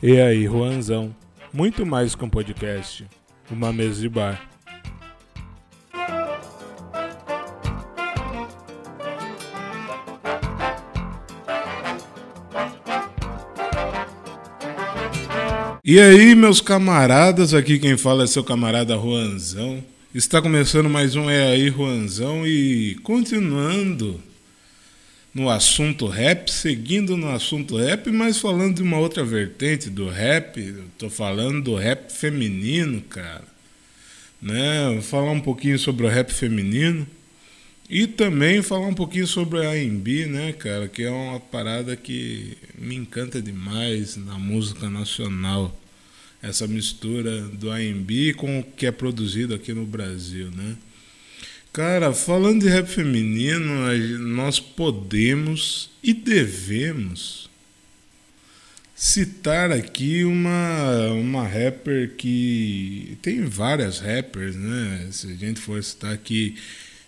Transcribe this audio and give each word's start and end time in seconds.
E 0.00 0.20
aí, 0.20 0.44
Juanzão? 0.44 1.12
Muito 1.52 1.84
mais 1.84 2.14
que 2.14 2.24
um 2.24 2.30
podcast, 2.30 3.04
uma 3.50 3.72
mesa 3.72 4.00
de 4.00 4.08
bar. 4.08 4.48
E 15.84 15.98
aí, 15.98 16.32
meus 16.36 16.60
camaradas, 16.60 17.52
aqui 17.52 17.80
quem 17.80 17.96
fala 17.96 18.22
é 18.22 18.26
seu 18.28 18.44
camarada 18.44 18.94
Juanzão. 18.94 19.82
Está 20.14 20.40
começando 20.40 20.88
mais 20.88 21.16
um 21.16 21.28
É 21.28 21.48
aí, 21.48 21.70
Juanzão, 21.70 22.46
e 22.46 22.94
continuando 23.02 24.22
no 25.38 25.48
assunto 25.48 26.06
rap, 26.06 26.50
seguindo 26.50 27.16
no 27.16 27.30
assunto 27.30 27.76
rap, 27.76 28.10
mas 28.10 28.38
falando 28.38 28.76
de 28.76 28.82
uma 28.82 28.98
outra 28.98 29.24
vertente 29.24 29.88
do 29.88 30.08
rap. 30.08 30.58
Estou 30.58 31.08
falando 31.08 31.62
do 31.62 31.74
rap 31.76 32.12
feminino, 32.12 33.00
cara. 33.02 33.44
Né? 34.42 34.90
Vou 34.92 35.02
falar 35.02 35.30
um 35.30 35.40
pouquinho 35.40 35.78
sobre 35.78 36.04
o 36.06 36.08
rap 36.08 36.32
feminino 36.32 37.06
e 37.88 38.06
também 38.06 38.60
falar 38.60 38.86
um 38.86 38.94
pouquinho 38.94 39.26
sobre 39.26 39.64
a 39.64 39.74
R&B, 39.74 40.26
né, 40.26 40.52
cara, 40.52 40.88
que 40.88 41.04
é 41.04 41.10
uma 41.10 41.40
parada 41.40 41.96
que 41.96 42.58
me 42.76 42.94
encanta 42.94 43.40
demais 43.40 44.16
na 44.16 44.38
música 44.38 44.90
nacional. 44.90 45.74
Essa 46.42 46.66
mistura 46.66 47.40
do 47.48 47.72
R&B 47.72 48.34
com 48.34 48.60
o 48.60 48.62
que 48.62 48.86
é 48.86 48.92
produzido 48.92 49.54
aqui 49.54 49.72
no 49.72 49.86
Brasil, 49.86 50.50
né? 50.50 50.76
Cara, 51.72 52.12
falando 52.12 52.62
de 52.62 52.68
rap 52.68 52.86
feminino, 52.86 53.86
nós 54.18 54.58
podemos 54.58 55.90
e 56.02 56.12
devemos 56.12 57.48
citar 58.98 59.70
aqui 59.70 60.24
uma, 60.24 61.12
uma 61.12 61.46
rapper 61.46 62.16
que 62.16 63.16
tem 63.22 63.44
várias 63.44 64.00
rappers, 64.00 64.56
né? 64.56 65.08
Se 65.12 65.28
a 65.28 65.34
gente 65.36 65.60
for 65.60 65.80
citar 65.84 66.12
aqui 66.12 66.56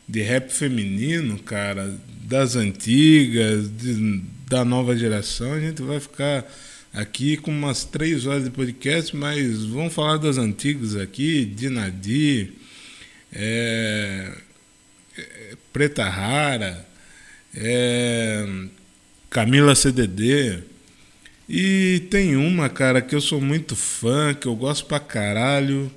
de 0.07 0.23
rap 0.23 0.51
feminino, 0.53 1.37
cara, 1.41 1.99
das 2.23 2.55
antigas, 2.55 3.69
de, 3.77 4.23
da 4.47 4.65
nova 4.65 4.97
geração, 4.97 5.53
a 5.53 5.61
gente 5.61 5.83
vai 5.83 5.99
ficar 5.99 6.49
aqui 6.93 7.37
com 7.37 7.51
umas 7.51 7.85
três 7.85 8.25
horas 8.25 8.45
de 8.45 8.51
podcast, 8.51 9.17
mas 9.17 9.65
vamos 9.65 9.93
falar 9.93 10.17
das 10.17 10.39
antigas 10.39 10.95
aqui, 10.95 11.45
Dinadi, 11.45 12.53
é, 13.33 14.33
Preta 15.73 16.09
Rara, 16.09 16.87
é, 17.55 18.47
Camila 19.29 19.75
CDD. 19.75 20.63
E 21.49 22.07
tem 22.11 22.37
uma, 22.37 22.69
cara, 22.69 23.03
que 23.03 23.15
eu 23.15 23.21
sou 23.21 23.41
muito 23.41 23.75
fã, 23.75 24.33
que 24.35 24.47
eu 24.47 24.55
gosto 24.55 24.87
pra 24.87 25.01
caralho, 25.01 25.91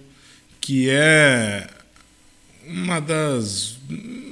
que 0.60 0.90
é 0.90 1.68
uma 2.68 3.00
das 3.00 3.78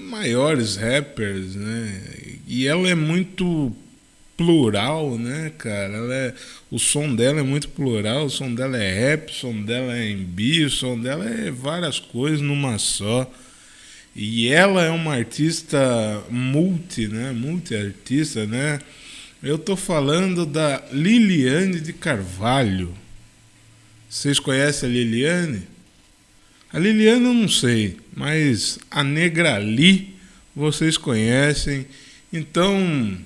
maiores 0.09 0.75
rappers, 0.75 1.55
né? 1.55 2.01
E 2.47 2.67
ela 2.67 2.89
é 2.89 2.95
muito 2.95 3.75
plural, 4.35 5.17
né, 5.17 5.51
cara? 5.57 5.93
Ela 5.93 6.15
é, 6.15 6.33
o 6.71 6.79
som 6.79 7.13
dela 7.13 7.39
é 7.39 7.43
muito 7.43 7.69
plural, 7.69 8.25
o 8.25 8.29
som 8.29 8.53
dela 8.53 8.77
é 8.77 9.11
rap, 9.11 9.29
o 9.29 9.33
som 9.33 9.61
dela 9.61 9.95
é 9.95 10.09
embi, 10.09 10.65
o 10.65 10.69
som 10.69 10.99
dela 10.99 11.25
é 11.25 11.51
várias 11.51 11.99
coisas 11.99 12.41
numa 12.41 12.77
só. 12.79 13.31
E 14.15 14.49
ela 14.49 14.83
é 14.83 14.89
uma 14.89 15.13
artista 15.15 16.21
multi, 16.29 17.07
né? 17.07 17.31
Multi-artista, 17.31 18.45
né? 18.45 18.79
Eu 19.41 19.57
tô 19.57 19.75
falando 19.75 20.45
da 20.45 20.83
Liliane 20.91 21.79
de 21.79 21.93
Carvalho. 21.93 22.93
Vocês 24.09 24.39
conhecem 24.39 24.89
a 24.89 24.91
Liliane? 24.91 25.63
A 26.71 26.77
Liliane 26.77 27.25
eu 27.25 27.33
não 27.33 27.47
sei, 27.47 27.97
mas 28.15 28.77
a 28.89 29.03
Negrali 29.03 30.15
vocês 30.55 30.97
conhecem. 30.97 31.87
Então, 32.31 33.17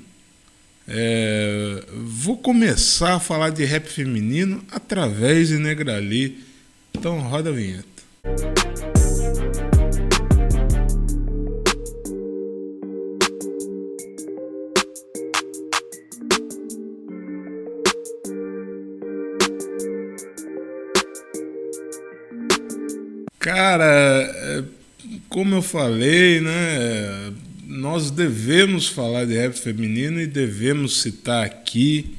é, 0.87 1.83
vou 1.93 2.37
começar 2.37 3.15
a 3.15 3.19
falar 3.19 3.49
de 3.49 3.65
rap 3.65 3.87
feminino 3.87 4.63
através 4.71 5.49
de 5.49 5.57
Negrali. 5.57 6.43
Então, 6.93 7.19
roda 7.19 7.49
a 7.49 7.53
vinheta. 7.53 7.85
Cara, 23.55 23.85
é, 23.85 24.63
como 25.29 25.55
eu 25.55 25.61
falei, 25.61 26.41
né? 26.41 27.31
Nós 27.65 28.11
devemos 28.11 28.89
falar 28.89 29.23
de 29.23 29.33
rap 29.33 29.53
feminino 29.53 30.19
e 30.19 30.27
devemos 30.27 31.01
citar 31.01 31.45
aqui 31.45 32.17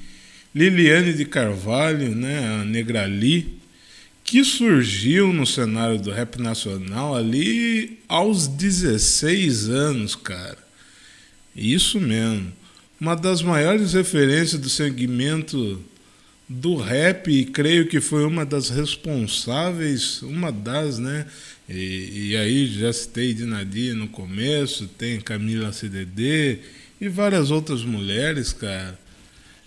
Liliane 0.54 1.12
de 1.12 1.26
Carvalho, 1.26 2.14
né, 2.14 2.62
a 2.62 2.64
Negrali, 2.64 3.58
que 4.24 4.42
surgiu 4.42 5.30
no 5.30 5.46
cenário 5.46 6.00
do 6.00 6.10
rap 6.10 6.40
nacional 6.40 7.14
ali 7.14 7.98
aos 8.08 8.48
16 8.48 9.68
anos, 9.68 10.16
cara. 10.16 10.56
Isso 11.54 12.00
mesmo. 12.00 12.50
Uma 12.98 13.14
das 13.14 13.42
maiores 13.42 13.92
referências 13.92 14.58
do 14.58 14.70
segmento 14.70 15.84
do 16.48 16.76
rap 16.76 17.28
e 17.28 17.44
creio 17.44 17.88
que 17.88 18.00
foi 18.00 18.24
uma 18.24 18.46
das 18.46 18.68
responsáveis, 18.70 20.22
uma 20.22 20.52
das, 20.52 20.98
né? 20.98 21.26
E, 21.68 22.30
e 22.30 22.36
aí 22.36 22.66
já 22.66 22.92
citei 22.92 23.34
Dinadi 23.34 23.92
no 23.92 24.08
começo, 24.08 24.86
tem 24.86 25.20
Camila 25.20 25.72
CDD 25.72 26.60
e 27.00 27.08
várias 27.08 27.50
outras 27.50 27.82
mulheres, 27.82 28.52
cara. 28.52 28.98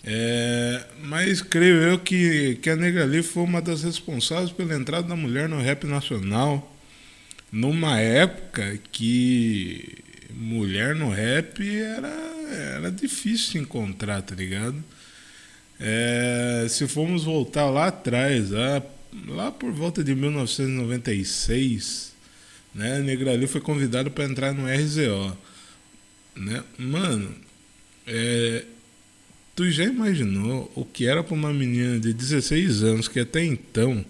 É, 0.04 0.86
mas 1.04 1.42
creio 1.42 1.76
eu 1.76 2.00
que, 2.00 2.56
que 2.62 2.70
a 2.70 2.76
Negra 2.76 3.04
Lee 3.04 3.22
foi 3.22 3.44
uma 3.44 3.62
das 3.62 3.84
responsáveis 3.84 4.52
pela 4.52 4.74
entrada 4.74 5.08
da 5.08 5.16
mulher 5.16 5.50
no 5.50 5.60
rap 5.60 5.86
nacional, 5.86 6.74
numa 7.52 8.00
época 8.00 8.80
que 8.92 9.98
mulher 10.34 10.96
no 10.96 11.10
rap 11.10 11.62
era, 11.78 12.08
era 12.78 12.92
difícil 12.92 13.62
encontrar, 13.62 14.22
tá 14.22 14.34
ligado? 14.34 14.82
É, 15.80 16.68
se 16.70 16.88
formos 16.88 17.24
voltar 17.24 17.70
lá 17.70 17.88
atrás, 17.88 18.52
lá, 18.52 18.84
lá 19.28 19.52
por 19.52 19.72
volta 19.72 20.04
de 20.04 20.14
1996, 20.14 22.14
né, 22.76 22.98
a 22.98 23.00
Negra 23.00 23.32
Ali 23.32 23.48
foi 23.48 23.62
convidado 23.62 24.12
para 24.12 24.26
entrar 24.26 24.54
no 24.54 24.68
RZO. 24.68 25.38
Né? 26.36 26.64
Mano, 26.78 27.34
é, 28.06 28.66
tu 29.56 29.72
já 29.72 29.86
imaginou 29.86 30.72
o 30.76 30.84
que 30.84 31.06
era 31.06 31.24
para 31.24 31.34
uma 31.34 31.54
menina 31.54 32.00
de 32.00 32.14
16 32.14 32.84
anos 32.84 33.08
que 33.08 33.20
até 33.20 33.44
então 33.44 34.06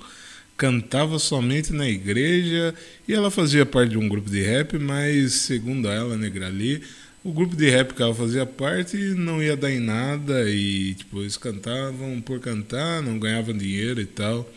cantava 0.58 1.18
somente 1.18 1.72
na 1.72 1.88
igreja 1.88 2.76
e 3.08 3.14
ela 3.14 3.32
fazia 3.32 3.66
parte 3.66 3.92
de 3.92 3.98
um 3.98 4.10
grupo 4.10 4.30
de 4.30 4.42
rap, 4.42 4.78
mas 4.78 5.34
segundo 5.34 5.88
ela, 5.88 6.18
Negra 6.18 6.48
Ali, 6.48 6.84
o 7.24 7.32
grupo 7.32 7.56
de 7.56 7.70
rap 7.70 7.94
que 7.94 8.02
ela 8.02 8.16
fazia 8.16 8.46
parte 8.46 8.98
não 8.98 9.42
ia 9.44 9.58
dar 9.58 9.72
em 9.72 9.80
nada 9.80 10.50
e 10.50 10.94
tipo, 10.96 11.22
eles 11.22 11.38
cantavam 11.38 12.22
por 12.22 12.40
cantar, 12.40 13.02
não 13.02 13.20
ganhavam 13.20 13.58
dinheiro 13.58 14.00
e 14.00 14.06
tal. 14.06 14.50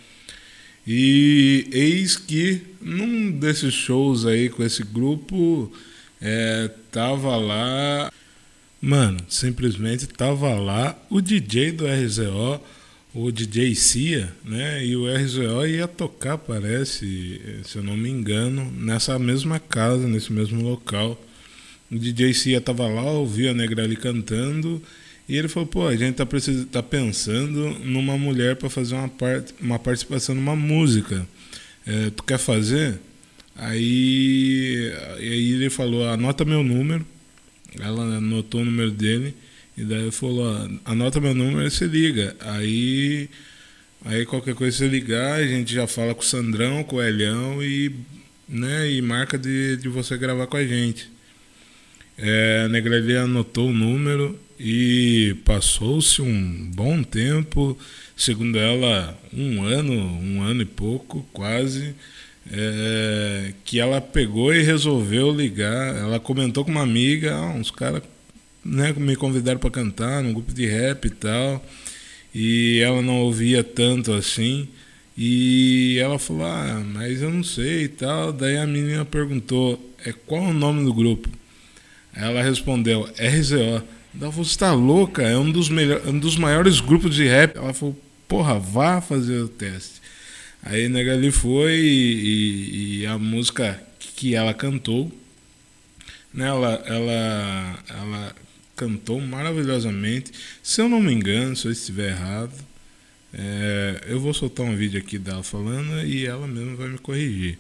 E 0.87 1.69
eis 1.73 2.17
que 2.17 2.63
num 2.81 3.31
desses 3.31 3.73
shows 3.73 4.27
aí 4.27 4.49
com 4.49 4.63
esse 4.65 4.83
grupo 4.83 5.73
é, 6.21 6.71
tava 6.91 7.37
lá, 7.37 8.13
mano, 8.81 9.19
simplesmente 9.29 10.07
tava 10.07 10.55
lá 10.55 10.97
o 11.11 11.21
DJ 11.21 11.73
do 11.73 11.87
RZO, 11.87 12.61
o 13.15 13.31
DJ 13.31 13.75
Cia, 13.75 14.33
né? 14.45 14.85
E 14.85 14.97
o 14.97 15.07
RZO 15.07 15.67
ia 15.67 15.87
tocar, 15.87 16.39
parece, 16.39 17.41
se 17.65 17.77
eu 17.77 17.83
não 17.83 17.97
me 17.97 18.09
engano, 18.09 18.71
nessa 18.73 19.19
mesma 19.19 19.61
casa, 19.61 20.07
nesse 20.09 20.33
mesmo 20.33 20.63
local. 20.63 21.21
O 21.93 21.99
DJ 21.99 22.33
Cia 22.33 22.61
tava 22.61 22.89
lá, 22.89 23.03
ouviu 23.03 23.51
a 23.51 23.55
Negrali 23.55 23.97
cantando 23.97 24.83
e 25.29 25.37
ele 25.37 25.49
falou: 25.49 25.67
pô, 25.67 25.87
a 25.87 25.97
gente 25.97 26.17
tá, 26.17 26.27
precis... 26.27 26.65
tá 26.67 26.83
pensando 26.83 27.71
numa 27.85 28.17
mulher 28.17 28.57
para 28.57 28.71
fazer 28.71 28.95
uma, 28.95 29.09
part... 29.09 29.55
uma 29.61 29.79
participação 29.79 30.35
numa 30.35 30.57
música. 30.57 31.27
É, 31.87 32.11
tu 32.11 32.23
quer 32.23 32.39
fazer? 32.39 32.99
Aí, 33.55 34.91
aí 35.19 35.53
ele 35.53 35.69
falou: 35.69 36.09
anota 36.09 36.45
meu 36.45 36.63
número. 36.63 37.07
Ela 37.79 38.17
anotou 38.17 38.63
o 38.63 38.65
número 38.65 38.91
dele. 38.91 39.35
E 39.77 39.85
daí 39.85 40.03
ele 40.03 40.11
falou: 40.11 40.51
anota 40.87 41.21
meu 41.21 41.35
número 41.35 41.67
e 41.67 41.71
você 41.71 41.87
liga. 41.87 42.35
Aí, 42.41 43.29
aí 44.05 44.25
qualquer 44.25 44.55
coisa 44.55 44.77
você 44.79 44.89
ligar, 44.89 45.41
a 45.41 45.47
gente 45.47 45.75
já 45.75 45.87
fala 45.87 46.15
com 46.15 46.23
o 46.23 46.25
Sandrão, 46.25 46.83
com 46.85 46.97
o 46.97 47.03
Elhão 47.03 47.63
e, 47.63 47.95
né, 48.49 48.91
e 48.91 49.03
marca 49.03 49.39
de, 49.39 49.77
de 49.77 49.89
você 49.89 50.17
gravar 50.17 50.47
com 50.47 50.57
a 50.57 50.67
gente. 50.67 51.12
É, 52.19 52.63
a 52.67 52.69
Negrelli 52.69 53.17
anotou 53.17 53.69
o 53.69 53.73
número 53.73 54.39
e 54.59 55.37
passou-se 55.45 56.23
um 56.23 56.71
bom 56.73 57.03
tempo, 57.03 57.77
segundo 58.17 58.59
ela, 58.59 59.19
um 59.33 59.63
ano, 59.63 59.93
um 59.93 60.43
ano 60.43 60.63
e 60.63 60.67
pouco, 60.67 61.27
quase, 61.33 61.95
é, 62.51 63.53
que 63.65 63.81
ela 63.81 64.01
pegou 64.01 64.55
e 64.55 64.63
resolveu 64.63 65.35
ligar. 65.35 65.97
Ela 65.97 66.21
comentou 66.21 66.65
com 66.65 66.71
uma 66.71 66.83
amiga, 66.83 67.35
ah, 67.35 67.51
uns 67.51 67.71
caras 67.71 68.03
né, 68.65 68.93
me 68.97 69.17
convidaram 69.17 69.59
para 69.59 69.71
cantar 69.71 70.23
num 70.23 70.33
grupo 70.33 70.53
de 70.53 70.67
rap 70.67 71.07
e 71.07 71.11
tal, 71.11 71.65
e 72.35 72.81
ela 72.81 73.03
não 73.03 73.21
ouvia 73.21 73.65
tanto 73.65 74.13
assim. 74.13 74.69
E 75.17 75.99
ela 75.99 76.19
falou, 76.19 76.47
ah, 76.47 76.83
mas 76.95 77.21
eu 77.21 77.31
não 77.31 77.45
sei 77.45 77.85
e 77.85 77.89
tal. 77.89 78.33
Daí 78.33 78.57
a 78.57 78.67
menina 78.67 79.05
perguntou, 79.05 79.95
é 80.05 80.13
qual 80.13 80.43
o 80.45 80.55
nome 80.55 80.85
do 80.85 80.95
grupo? 80.95 81.29
Ela 82.15 82.43
respondeu, 82.43 83.03
RZO. 83.19 83.83
Ela 84.21 84.31
falou, 84.31 84.45
você 84.45 84.59
tá 84.59 84.73
louca? 84.73 85.23
É 85.23 85.37
um 85.37 85.51
dos, 85.51 85.69
melhor, 85.69 86.07
um 86.07 86.19
dos 86.19 86.37
maiores 86.37 86.81
grupos 86.81 87.15
de 87.15 87.27
rap. 87.27 87.57
Ela 87.57 87.73
falou, 87.73 87.99
porra, 88.29 88.59
vá 88.59 89.01
fazer 89.01 89.41
o 89.41 89.49
teste. 89.49 90.03
Aí 90.63 90.89
Negali 90.89 91.31
foi 91.33 91.73
e, 91.73 92.15
e, 92.15 93.01
e, 93.01 93.07
a 93.07 93.19
música 93.19 93.83
que 93.99 94.35
ela 94.35 94.55
cantou, 94.55 95.11
né, 96.33 96.47
ela, 96.47 96.83
ela, 96.87 97.79
ela 97.89 98.37
cantou 98.77 99.21
maravilhosamente. 99.21 100.31
Se 100.63 100.81
eu 100.81 100.89
não 100.89 101.01
me 101.01 101.13
engano, 101.13 101.57
se 101.57 101.67
eu 101.67 101.73
estiver 101.73 102.11
errado, 102.11 102.53
é, 103.35 104.05
eu 104.07 104.21
vou 104.21 104.33
soltar 104.33 104.65
um 104.65 104.77
vídeo 104.77 105.01
aqui 105.01 105.19
dela 105.19 105.43
falando 105.43 106.07
e 106.07 106.27
ela 106.27 106.47
mesma 106.47 106.77
vai 106.77 106.89
me 106.89 106.99
corrigir. 106.99 107.59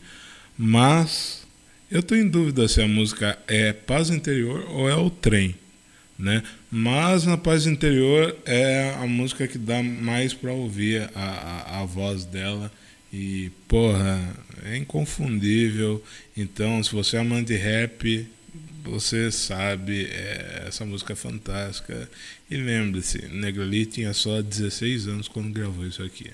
Mas 0.57 1.42
eu 1.93 2.00
estou 2.00 2.17
em 2.17 2.27
dúvida 2.27 2.67
se 2.67 2.81
a 2.81 2.89
música 2.89 3.39
é 3.47 3.73
Paz 3.73 4.09
Interior 4.09 4.65
ou 4.71 4.89
é 4.89 4.97
o 4.97 5.11
Trem. 5.11 5.55
Né? 6.19 6.43
Mas 6.71 7.27
na 7.27 7.37
Paz 7.37 7.67
Interior 7.67 8.35
é 8.47 8.94
a 8.99 9.06
música 9.06 9.47
que 9.47 9.59
dá 9.59 9.83
mais 9.83 10.33
para 10.33 10.53
ouvir 10.53 11.11
a, 11.15 11.21
a, 11.21 11.81
a 11.81 11.85
voz 11.85 12.25
dela. 12.25 12.73
E, 13.12 13.50
porra, 13.69 14.19
é 14.65 14.77
inconfundível. 14.79 16.03
Então, 16.35 16.83
se 16.83 16.91
você 16.91 17.19
é 17.19 17.21
amante 17.21 17.49
de 17.49 17.56
rap, 17.56 18.27
você 18.83 19.31
sabe, 19.31 20.06
é, 20.06 20.65
essa 20.69 20.87
música 20.87 21.12
é 21.12 21.17
fantástica. 21.17 22.09
E 22.50 22.56
lembre-se, 22.56 23.29
Negrali 23.29 23.85
tinha 23.85 24.15
só 24.15 24.41
16 24.41 25.09
anos 25.09 25.29
quando 25.29 25.53
gravou 25.53 25.87
isso 25.87 26.03
aqui. 26.03 26.31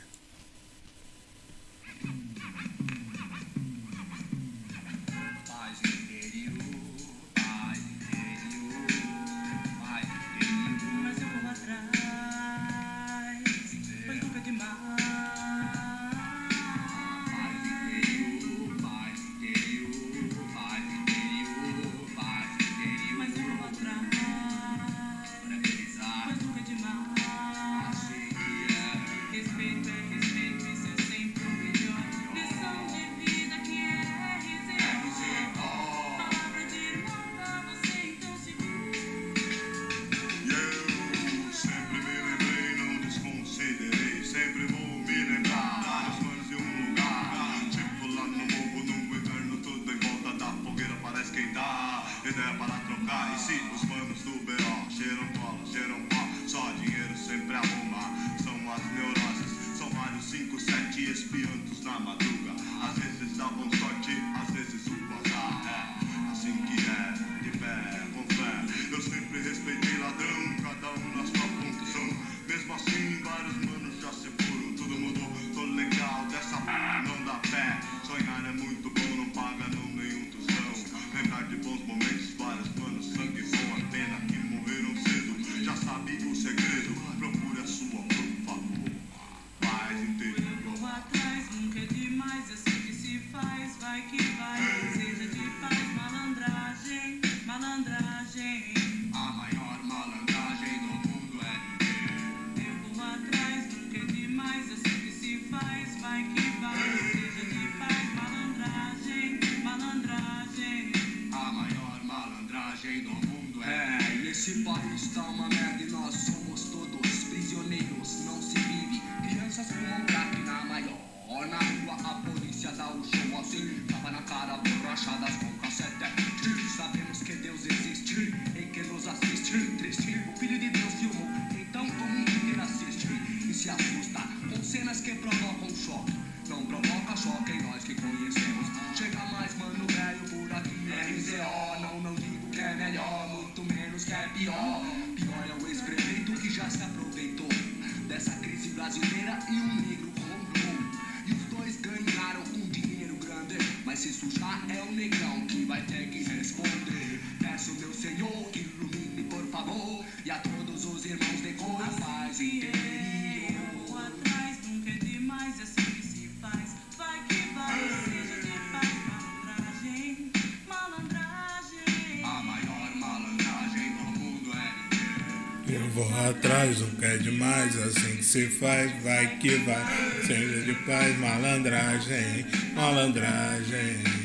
Atrás, 176.58 176.80
nunca 176.80 177.06
é 177.06 177.18
demais, 177.18 177.76
assim 177.76 178.16
que 178.16 178.24
se 178.24 178.46
faz, 178.48 178.90
vai 179.02 179.38
que 179.38 179.56
vai. 179.58 180.26
Seja 180.26 180.60
de 180.62 180.74
paz, 180.84 181.18
malandragem, 181.18 182.46
malandragem. 182.74 184.18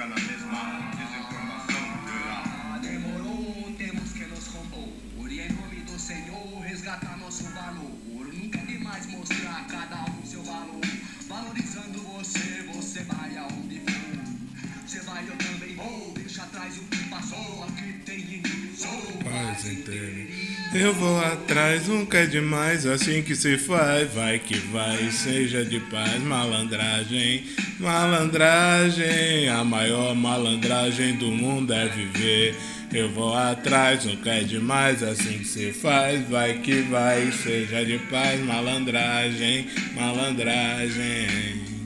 cada 0.00 0.14
vez 0.14 0.42
mais 0.46 0.96
desinformação 0.96 1.84
geral. 2.08 2.44
Ah, 2.46 2.78
demorou, 2.80 3.74
temos 3.76 4.12
que 4.12 4.24
nos 4.24 4.46
roubou. 4.46 5.28
E 5.28 5.40
em 5.40 5.52
nome 5.52 5.76
do 5.82 5.98
Senhor, 5.98 6.60
resgatar 6.62 7.18
nosso 7.18 7.44
valor. 7.44 8.32
Nunca 8.32 8.60
é 8.60 8.64
demais 8.64 9.04
mostrar 9.08 9.58
a 9.58 9.64
cada 9.64 10.10
um 10.10 10.24
seu 10.24 10.42
valor. 10.42 10.80
Valorizando 11.28 12.00
você, 12.14 12.62
você 12.72 13.02
vai 13.04 13.36
aonde 13.36 13.80
for. 13.80 14.86
Você 14.86 15.00
vai, 15.00 15.22
eu 15.28 15.36
também 15.36 15.76
vou. 15.76 16.14
Deixa 16.14 16.44
atrás 16.44 16.78
o 16.78 16.84
que 16.84 17.04
passou. 17.10 17.64
Aqui 17.64 17.92
tem 18.06 18.20
ilusão. 18.20 19.02
Paz 19.22 19.66
interna. 19.66 20.29
Eu 20.72 20.94
vou 20.94 21.18
atrás, 21.18 21.88
nunca 21.88 22.18
é 22.18 22.26
demais, 22.26 22.86
assim 22.86 23.22
que 23.22 23.34
se 23.34 23.58
faz, 23.58 24.08
vai 24.14 24.38
que 24.38 24.56
vai, 24.56 25.10
seja 25.10 25.64
de 25.64 25.80
paz, 25.80 26.22
malandragem, 26.22 27.44
malandragem, 27.80 29.48
a 29.48 29.64
maior 29.64 30.14
malandragem 30.14 31.16
do 31.16 31.26
mundo 31.26 31.72
é 31.72 31.88
viver. 31.88 32.56
Eu 32.92 33.10
vou 33.10 33.34
atrás, 33.34 34.04
nunca 34.04 34.30
é 34.30 34.44
demais, 34.44 35.02
assim 35.02 35.38
que 35.38 35.44
se 35.44 35.72
faz, 35.72 36.28
vai 36.28 36.58
que 36.58 36.82
vai, 36.82 37.32
seja 37.32 37.84
de 37.84 37.98
paz, 38.08 38.40
malandragem, 38.40 39.66
malandragem. 39.96 41.80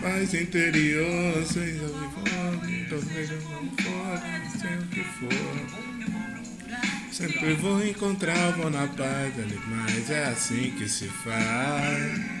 Paz 0.00 0.34
interior, 0.34 1.44
seja 1.44 1.86
de 1.86 2.08
fome, 2.14 2.80
então 2.82 3.02
seja 3.02 3.36
como 3.38 3.70
o 4.66 4.86
que 4.88 5.04
for. 5.04 5.28
Sempre 7.12 7.54
vou 7.54 7.84
encontrar, 7.84 8.52
na 8.70 8.86
paz, 8.86 9.34
mas 9.66 10.10
é 10.10 10.24
assim 10.26 10.70
que 10.76 10.88
se 10.88 11.06
faz. 11.06 12.37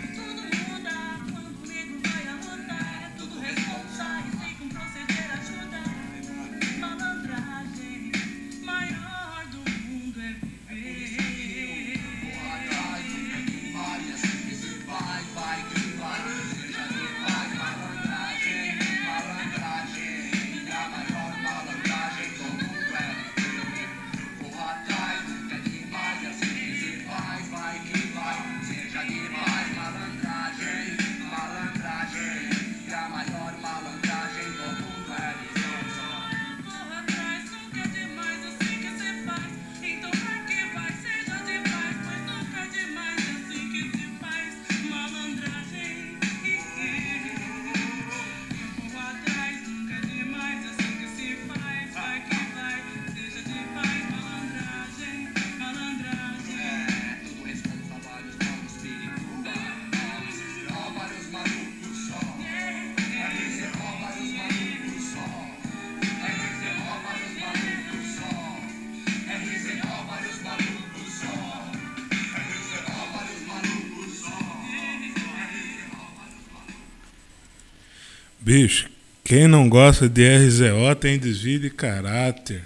Bicho, 78.48 78.88
quem 79.22 79.46
não 79.46 79.68
gosta 79.68 80.08
de 80.08 80.26
RZO 80.26 80.94
tem 80.98 81.18
desvio 81.18 81.60
de 81.60 81.68
caráter. 81.68 82.64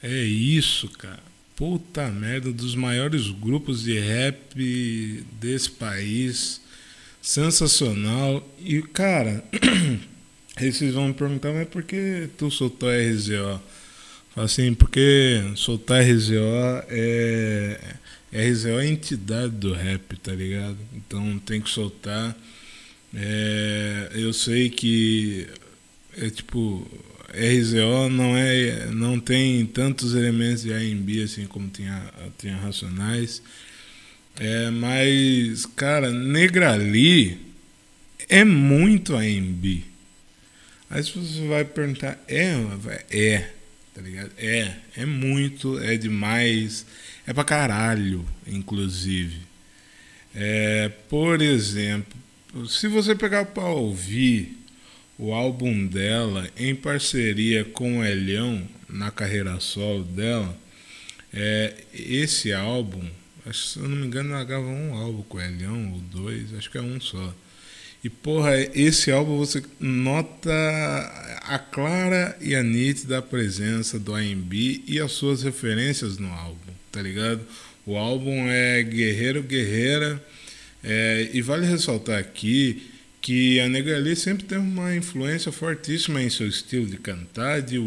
É 0.00 0.16
isso, 0.22 0.88
cara. 0.90 1.18
Puta 1.56 2.08
merda, 2.08 2.52
dos 2.52 2.76
maiores 2.76 3.28
grupos 3.28 3.82
de 3.82 3.98
rap 3.98 4.54
desse 5.40 5.70
país. 5.70 6.60
Sensacional. 7.20 8.48
E, 8.60 8.80
cara, 8.80 9.42
aí 10.54 10.70
vocês 10.70 10.94
vão 10.94 11.08
me 11.08 11.14
perguntar, 11.14 11.52
mas 11.52 11.66
por 11.66 11.82
que 11.82 12.28
tu 12.38 12.48
soltou 12.48 12.88
RZO? 12.88 13.60
Assim, 14.36 14.72
porque 14.72 15.42
soltar 15.56 16.04
RZO 16.04 16.84
é. 16.90 17.80
RZO 18.32 18.68
é 18.68 18.82
a 18.82 18.86
entidade 18.86 19.50
do 19.50 19.72
rap, 19.72 20.16
tá 20.18 20.32
ligado? 20.32 20.78
Então 20.94 21.40
tem 21.40 21.60
que 21.60 21.70
soltar. 21.70 22.36
É, 23.14 24.10
eu 24.14 24.32
sei 24.32 24.68
que 24.68 25.46
é 26.16 26.28
tipo 26.30 26.86
RZO 27.30 28.08
não 28.10 28.36
é 28.36 28.86
não 28.86 29.18
tem 29.18 29.64
tantos 29.66 30.14
elementos 30.14 30.62
de 30.62 30.72
R&B 30.72 31.22
assim 31.22 31.46
como 31.46 31.68
tinha 31.68 32.02
tinha 32.38 32.56
Racionais. 32.56 33.42
É, 34.38 34.70
mas 34.70 35.66
cara, 35.66 36.10
Negrali 36.10 37.40
é 38.28 38.44
muito 38.44 39.16
R&B. 39.16 39.82
Aí 40.90 41.02
se 41.02 41.18
você 41.18 41.46
vai 41.46 41.64
perguntar, 41.64 42.18
é, 42.28 42.54
é, 43.10 43.50
tá 43.94 44.00
ligado? 44.00 44.30
É, 44.38 44.74
é 44.96 45.04
muito, 45.04 45.78
é 45.80 45.96
demais, 45.96 46.86
é 47.26 47.32
pra 47.32 47.44
caralho, 47.44 48.24
inclusive. 48.46 49.36
É, 50.34 50.88
por 51.08 51.42
exemplo, 51.42 52.16
se 52.68 52.88
você 52.88 53.14
pegar 53.14 53.46
para 53.46 53.64
ouvir 53.64 54.56
o 55.18 55.32
álbum 55.32 55.86
dela 55.86 56.48
em 56.56 56.74
parceria 56.74 57.64
com 57.64 57.98
o 57.98 58.04
Elião 58.04 58.66
na 58.88 59.10
carreira 59.10 59.58
solo 59.60 60.04
dela, 60.04 60.56
é, 61.32 61.74
esse 61.92 62.52
álbum, 62.52 63.04
acho, 63.44 63.66
se 63.66 63.78
eu 63.78 63.88
não 63.88 63.96
me 63.96 64.06
engano, 64.06 64.34
ela 64.34 64.60
um 64.60 64.94
álbum 64.94 65.22
com 65.22 65.36
o 65.36 65.40
Elião, 65.40 65.92
ou 65.92 66.00
dois, 66.00 66.54
acho 66.54 66.70
que 66.70 66.78
é 66.78 66.82
um 66.82 67.00
só. 67.00 67.34
E 68.02 68.08
porra, 68.08 68.56
esse 68.74 69.10
álbum 69.10 69.36
você 69.36 69.62
nota 69.80 70.50
a 71.42 71.58
clara 71.58 72.36
e 72.40 72.54
a 72.54 72.62
nítida 72.62 73.20
presença 73.20 73.98
do 73.98 74.14
AMB 74.14 74.84
e 74.86 75.00
as 75.00 75.12
suas 75.12 75.42
referências 75.42 76.16
no 76.16 76.32
álbum, 76.32 76.72
tá 76.92 77.02
ligado? 77.02 77.40
O 77.84 77.96
álbum 77.96 78.48
é 78.48 78.82
Guerreiro 78.82 79.42
Guerreira 79.42 80.24
é, 80.82 81.30
e 81.32 81.42
vale 81.42 81.66
ressaltar 81.66 82.18
aqui 82.18 82.90
que 83.20 83.58
a 83.60 83.68
Negrali 83.68 84.14
sempre 84.14 84.44
teve 84.46 84.60
uma 84.60 84.94
influência 84.94 85.50
fortíssima 85.50 86.22
em 86.22 86.30
seu 86.30 86.46
estilo 86.46 86.86
de 86.86 86.96
cantar 86.96 87.60
de, 87.60 87.78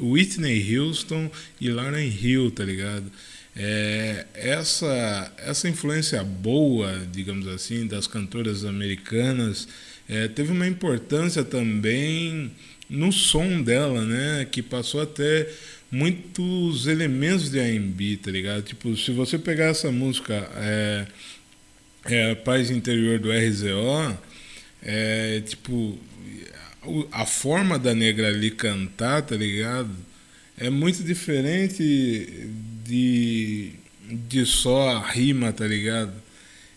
Whitney 0.00 0.76
Houston 0.78 1.30
e 1.60 1.70
Lauren 1.70 2.06
Hill, 2.06 2.50
tá 2.50 2.64
ligado? 2.64 3.10
É, 3.56 4.26
essa, 4.34 5.32
essa 5.38 5.68
influência 5.68 6.22
boa, 6.22 7.06
digamos 7.12 7.46
assim, 7.46 7.86
das 7.86 8.06
cantoras 8.06 8.64
americanas 8.64 9.68
é, 10.08 10.28
teve 10.28 10.52
uma 10.52 10.66
importância 10.66 11.42
também 11.42 12.50
no 12.88 13.12
som 13.12 13.62
dela, 13.62 14.04
né? 14.04 14.46
Que 14.50 14.62
passou 14.62 15.00
até 15.00 15.48
muitos 15.94 16.88
elementos 16.88 17.50
de 17.50 17.60
R&B, 17.60 18.16
tá 18.16 18.30
ligado? 18.30 18.62
Tipo, 18.62 18.96
se 18.96 19.12
você 19.12 19.38
pegar 19.38 19.66
essa 19.66 19.92
música 19.92 20.34
é, 20.56 21.06
é, 22.06 22.34
Paz 22.34 22.68
Interior 22.68 23.20
do 23.20 23.30
RZO, 23.30 24.18
é, 24.82 25.40
tipo, 25.46 25.96
a 27.12 27.24
forma 27.24 27.78
da 27.78 27.94
negra 27.94 28.28
ali 28.28 28.50
cantar, 28.50 29.22
tá 29.22 29.36
ligado? 29.36 29.94
É 30.58 30.68
muito 30.68 31.02
diferente 31.04 32.50
de, 32.84 33.70
de 34.28 34.44
só 34.44 34.96
a 34.96 35.10
rima, 35.10 35.52
tá 35.52 35.66
ligado? 35.66 36.12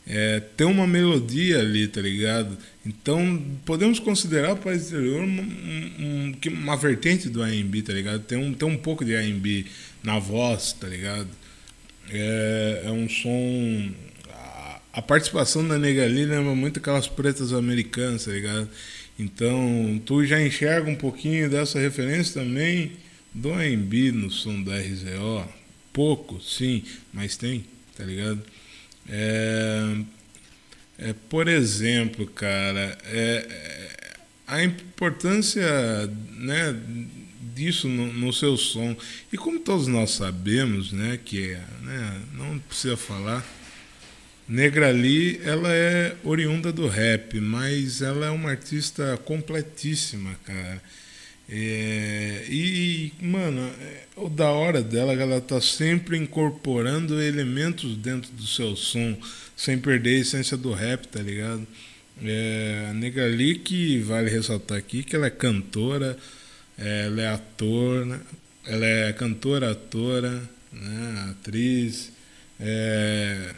É, 0.06 0.40
tem 0.56 0.68
uma 0.68 0.86
melodia 0.86 1.60
ali, 1.60 1.88
tá 1.88 2.02
ligado? 2.02 2.56
Então, 2.88 3.44
podemos 3.65 4.00
considerar 4.00 4.53
o 4.53 4.58
País 4.58 4.84
Exterior 4.84 5.22
uma, 5.22 5.41
um, 5.41 6.34
uma 6.53 6.77
vertente 6.77 7.27
do 7.27 7.44
R&B, 7.44 7.82
tá 7.82 7.91
ligado? 7.91 8.24
Tem 8.24 8.38
um, 8.38 8.53
tem 8.53 8.65
um 8.65 8.77
pouco 8.77 9.03
de 9.03 9.13
R&B 9.13 9.65
na 10.01 10.20
voz, 10.20 10.72
tá 10.72 10.88
ligado? 10.88 11.27
É, 12.10 12.84
é 12.86 12.91
um 12.91 13.10
som... 13.10 13.91
A, 14.32 14.79
a 14.94 15.01
participação 15.01 15.67
da 15.67 15.77
Nega 15.77 16.06
ali 16.06 16.25
lembra 16.25 16.56
muito 16.56 16.79
aquelas 16.79 17.10
pretas 17.10 17.51
americanas, 17.51 18.24
tá 18.24 18.32
ligado? 18.32 18.70
Então, 19.20 20.01
tu 20.06 20.25
já 20.25 20.41
enxerga 20.41 20.89
um 20.89 20.96
pouquinho 20.96 21.50
dessa 21.50 21.79
referência 21.79 22.41
também 22.41 22.94
do 23.34 23.51
R&B 23.51 24.13
no 24.13 24.32
som 24.32 24.63
da 24.63 24.77
RZO. 24.77 25.46
Pouco, 25.91 26.39
sim, 26.41 26.84
mas 27.12 27.36
tem, 27.36 27.65
tá 27.98 28.06
ligado? 28.06 28.41
É, 29.10 29.98
é, 30.98 31.13
por 31.30 31.48
exemplo, 31.48 32.25
cara, 32.25 32.98
é, 33.06 33.46
é, 33.50 34.13
a 34.48 34.63
importância 34.63 35.66
né, 36.36 36.75
disso 37.54 37.88
no, 37.88 38.12
no, 38.13 38.34
seu 38.34 38.58
som. 38.58 38.96
E 39.32 39.38
como 39.38 39.60
todos 39.60 39.88
nós 39.88 40.12
sabemos, 40.12 40.92
né, 40.92 41.20
que 41.24 41.51
é, 41.51 41.63
né, 41.84 42.22
não 42.34 42.58
precisa 42.60 42.98
falar, 42.98 43.46
Negra 44.48 44.92
Lee, 44.92 45.42
ela 45.44 45.70
é 45.70 46.16
oriunda 46.24 46.72
do 46.72 46.88
rap, 46.88 47.39
mas 47.39 48.01
ela 48.01 48.27
é 48.27 48.30
uma 48.30 48.51
artista 48.51 49.18
completíssima, 49.25 50.36
cara. 50.46 50.82
É, 51.50 52.46
e, 52.50 53.13
mano, 53.22 53.62
é, 53.62 54.04
o 54.18 54.27
da 54.27 54.51
hora 54.51 54.82
dela 54.82 55.13
ela 55.13 55.39
tá 55.39 55.62
sempre 55.62 56.18
incorporando 56.18 57.22
elementos 57.22 57.96
dentro 57.96 58.32
do 58.34 58.46
seu 58.46 58.75
som, 58.75 59.18
sem 59.56 59.77
perder 59.80 60.18
a 60.18 60.20
essência 60.22 60.58
do 60.58 60.74
rap, 60.74 61.08
tá 61.08 61.22
ligado? 61.22 61.66
É, 62.22 62.88
a 62.89 62.94
Negra 62.94 63.27
Lee, 63.27 63.60
que 63.60 64.00
vale 64.00 64.30
ressaltar 64.30 64.77
aqui, 64.77 65.04
que 65.04 65.16
ela 65.16 65.27
é 65.27 65.30
cantora, 65.30 66.18
é, 66.77 67.06
ela 67.06 67.22
é 67.22 67.27
ator, 67.30 68.06
né? 68.06 68.20
ela 68.66 68.86
é 68.86 69.13
cantora, 69.13 69.72
atora, 69.72 70.50
né? 70.72 71.27
atriz. 71.32 72.12
É, 72.60 73.54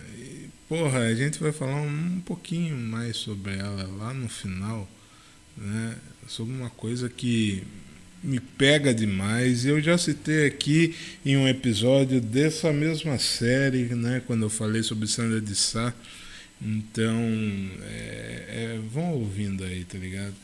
porra, 0.67 0.99
a 0.99 1.15
gente 1.15 1.39
vai 1.39 1.51
falar 1.51 1.81
um, 1.81 2.17
um 2.17 2.21
pouquinho 2.21 2.77
mais 2.77 3.17
sobre 3.17 3.53
ela 3.53 3.89
lá 3.97 4.13
no 4.13 4.29
final, 4.29 4.87
né? 5.57 5.95
sobre 6.27 6.53
uma 6.53 6.69
coisa 6.69 7.09
que 7.09 7.63
me 8.23 8.39
pega 8.39 8.93
demais. 8.93 9.65
Eu 9.65 9.81
já 9.81 9.97
citei 9.97 10.45
aqui 10.45 10.95
em 11.25 11.37
um 11.37 11.47
episódio 11.47 12.19
dessa 12.19 12.71
mesma 12.71 13.17
série, 13.17 13.95
né, 13.95 14.21
quando 14.25 14.43
eu 14.43 14.49
falei 14.49 14.83
sobre 14.83 15.07
Sandra 15.07 15.39
de 15.39 15.55
Sá. 15.55 15.93
Então, 16.61 17.15
é, 17.83 18.43
é, 18.75 18.79
vão 18.91 19.13
ouvindo 19.13 19.63
aí, 19.63 19.85
tá 19.85 19.97
ligado? 19.97 20.35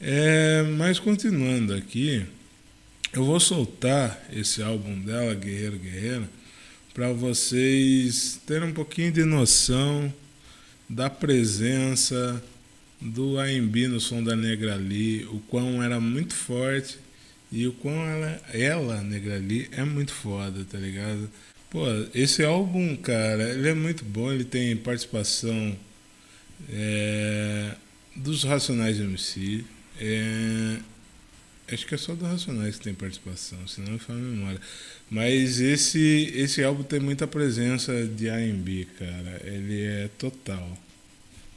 É, 0.00 0.62
mas 0.76 0.98
continuando 0.98 1.72
aqui, 1.72 2.24
eu 3.12 3.24
vou 3.24 3.40
soltar 3.40 4.22
esse 4.30 4.62
álbum 4.62 5.00
dela, 5.00 5.34
Guerreiro 5.34 5.78
Guerreira, 5.78 6.28
para 6.92 7.12
vocês 7.12 8.40
terem 8.46 8.68
um 8.68 8.72
pouquinho 8.74 9.10
de 9.10 9.24
noção 9.24 10.12
da 10.88 11.08
presença 11.08 12.42
do 13.00 13.38
AMB 13.38 13.88
no 13.88 14.00
som 14.00 14.22
da 14.22 14.36
Negra 14.36 14.74
ali, 14.74 15.24
o 15.24 15.40
quão 15.48 15.82
era 15.82 15.98
muito 15.98 16.34
forte 16.34 16.98
e 17.54 17.68
o 17.68 17.72
quão 17.72 17.94
ela, 18.04 18.42
ela 18.52 19.02
Negra 19.02 19.36
ali, 19.36 19.68
é 19.70 19.84
muito 19.84 20.12
foda, 20.12 20.64
tá 20.64 20.76
ligado? 20.76 21.30
Pô, 21.70 21.84
esse 22.12 22.44
álbum, 22.44 22.96
cara, 22.96 23.50
ele 23.50 23.68
é 23.68 23.74
muito 23.74 24.04
bom, 24.04 24.32
ele 24.32 24.44
tem 24.44 24.76
participação 24.76 25.76
é, 26.68 27.76
dos 28.16 28.42
Racionais 28.42 28.98
MC. 28.98 29.64
É, 30.00 30.78
acho 31.72 31.86
que 31.86 31.94
é 31.94 31.98
só 31.98 32.12
dos 32.14 32.26
Racionais 32.28 32.76
que 32.76 32.82
tem 32.82 32.94
participação, 32.94 33.68
senão 33.68 33.92
não 33.92 33.98
falo 34.00 34.18
a 34.18 34.22
memória. 34.22 34.60
Mas 35.08 35.60
esse, 35.60 36.32
esse 36.34 36.62
álbum 36.64 36.82
tem 36.82 36.98
muita 36.98 37.24
presença 37.24 38.04
de 38.04 38.28
AMB, 38.28 38.88
cara. 38.98 39.40
Ele 39.44 39.80
é 39.80 40.10
total. 40.18 40.66
Vou 40.66 40.78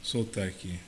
soltar 0.02 0.46
aqui. 0.46 0.78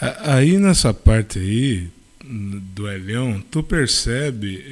Aí 0.00 0.58
nessa 0.58 0.92
parte 0.94 1.38
aí 1.38 1.90
do 2.74 2.88
Elhão, 2.90 3.42
tu 3.50 3.62
percebe, 3.62 4.62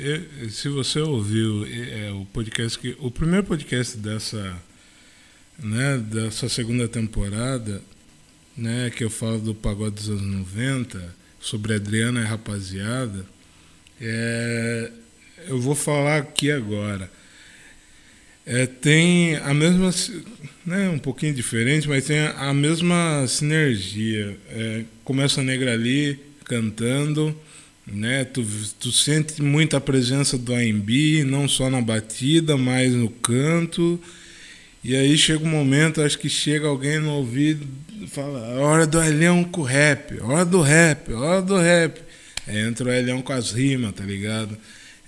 se 0.50 0.68
você 0.68 1.00
ouviu 1.00 1.66
é, 1.66 2.10
o 2.12 2.24
podcast 2.26 2.78
que 2.78 2.96
o 2.98 3.10
primeiro 3.10 3.44
podcast 3.44 3.96
dessa 3.96 4.60
né, 5.58 5.98
dessa 5.98 6.48
segunda 6.48 6.86
temporada, 6.86 7.82
né, 8.56 8.90
que 8.90 9.04
eu 9.04 9.10
falo 9.10 9.38
do 9.38 9.54
pagode 9.54 9.96
dos 9.96 10.10
anos 10.10 10.22
90, 10.22 11.14
sobre 11.40 11.74
Adriana 11.74 12.20
e 12.20 12.24
rapaziada, 12.24 13.24
é, 14.00 14.90
eu 15.48 15.60
vou 15.60 15.74
falar 15.74 16.18
aqui 16.18 16.50
agora. 16.50 17.10
É, 18.46 18.64
tem 18.64 19.36
a 19.36 19.52
mesma, 19.52 19.90
né, 20.64 20.88
um 20.88 20.98
pouquinho 20.98 21.34
diferente, 21.34 21.88
mas 21.88 22.04
tem 22.04 22.20
a, 22.20 22.54
mesma 22.54 23.26
sinergia. 23.26 24.36
É, 24.50 24.84
começa 25.04 25.40
a 25.40 25.44
negra 25.44 25.72
ali 25.72 26.18
cantando, 26.44 27.36
né, 27.86 28.24
tu, 28.24 28.46
tu 28.78 28.92
sente 28.92 29.42
muita 29.42 29.80
presença 29.80 30.38
do 30.38 30.54
AMB, 30.54 31.24
não 31.26 31.48
só 31.48 31.68
na 31.68 31.80
batida, 31.80 32.56
mas 32.56 32.92
no 32.92 33.10
canto. 33.10 34.00
E 34.84 34.94
aí 34.94 35.18
chega 35.18 35.44
um 35.44 35.50
momento, 35.50 36.00
acho 36.00 36.18
que 36.18 36.28
chega 36.28 36.68
alguém 36.68 37.00
no 37.00 37.10
ouvido 37.10 37.66
fala: 38.06 38.58
hora 38.58 38.86
do 38.86 39.02
Elião 39.02 39.42
com 39.44 39.62
rap, 39.62 40.20
hora 40.20 40.44
do 40.44 40.60
rap, 40.60 41.12
hora 41.12 41.40
do 41.40 41.56
rap. 41.56 42.00
Aí 42.46 42.58
entra 42.58 42.88
o 42.88 42.92
Elião 42.92 43.22
com 43.22 43.32
as 43.32 43.50
rimas, 43.50 43.94
tá 43.94 44.04
ligado? 44.04 44.56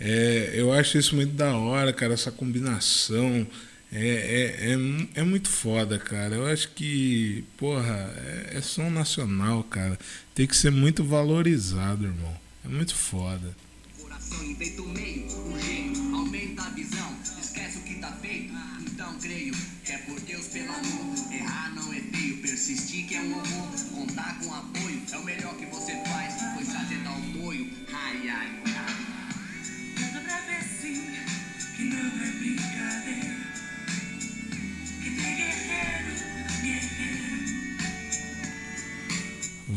É, 0.00 0.52
eu 0.54 0.72
acho 0.72 0.96
isso 0.98 1.14
muito 1.16 1.32
da 1.32 1.56
hora, 1.56 1.92
cara, 1.92 2.14
essa 2.14 2.30
combinação. 2.30 3.46
É, 3.90 4.06
é, 4.06 4.72
é, 4.72 5.20
é, 5.20 5.22
muito 5.22 5.48
foda, 5.48 5.98
cara. 5.98 6.34
Eu 6.34 6.46
acho 6.46 6.68
que, 6.70 7.44
porra, 7.56 8.12
é, 8.16 8.58
é 8.58 8.60
som 8.60 8.90
nacional, 8.90 9.62
cara. 9.64 9.98
Tem 10.34 10.46
que 10.46 10.56
ser 10.56 10.70
muito 10.70 11.02
valorizado, 11.02 12.04
irmão. 12.04 12.36
É 12.64 12.68
muito 12.68 12.94
foda. 12.94 13.56
Coração 13.98 14.44
inventa 14.44 14.82
o 14.82 14.88
meio, 14.88 15.26
um 15.26 15.60
gênio, 15.60 16.14
aumenta 16.14 16.62
a 16.62 16.70
visão, 16.70 17.16
esquece 17.40 17.78
o 17.78 17.82
que 17.82 17.94
tá 17.94 18.12
feito. 18.20 18.52
Então 18.92 19.18
creio 19.20 19.54
que 19.84 19.92
é 19.92 19.98
por 19.98 20.20
Deus 20.20 20.46
pelo 20.48 20.70
amor. 20.70 21.32
Errar 21.32 21.74
não 21.74 21.92
é 21.92 22.00
feio, 22.00 22.36
perceber 22.38 22.58
insistir 22.58 23.04
que 23.04 23.14
é 23.14 23.20
um 23.20 23.38
horror. 23.38 23.68
Contar 23.94 24.38
com 24.40 24.52
apoio 24.52 25.00
é 25.10 25.16
o 25.16 25.24
melhor 25.24 25.56
que 25.56 25.66
você 25.66 25.92
faz. 26.06 26.34
Pois 26.54 26.68
fazer 26.68 26.98
dar 26.98 27.12
um 27.12 27.30
apoio, 27.30 27.70
ai, 27.92 28.28
ai, 28.28 28.62
ai. 28.66 29.27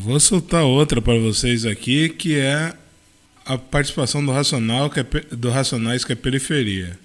Vou 0.03 0.19
soltar 0.19 0.63
outra 0.63 1.01
para 1.01 1.17
vocês 1.19 1.63
aqui, 1.63 2.09
que 2.09 2.35
é 2.35 2.73
a 3.45 3.57
participação 3.57 4.25
do 4.25 4.31
Racional, 4.31 4.89
que 4.89 4.99
é, 4.99 5.05
do 5.31 5.49
Racionais, 5.49 6.03
que 6.03 6.11
é. 6.11 6.15
Periferia, 6.15 6.99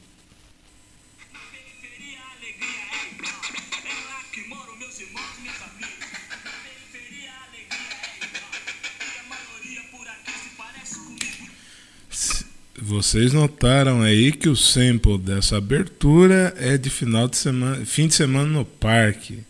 Vocês 12.88 13.32
notaram 13.32 14.00
aí 14.00 14.30
que 14.30 14.48
o 14.48 14.54
sample 14.54 15.18
dessa 15.18 15.56
abertura 15.56 16.54
é 16.56 16.78
de 16.78 16.88
final 16.88 17.26
de 17.26 17.36
semana, 17.36 17.84
fim 17.84 18.06
de 18.06 18.14
semana 18.14 18.48
no 18.48 18.64
parque. 18.64 19.40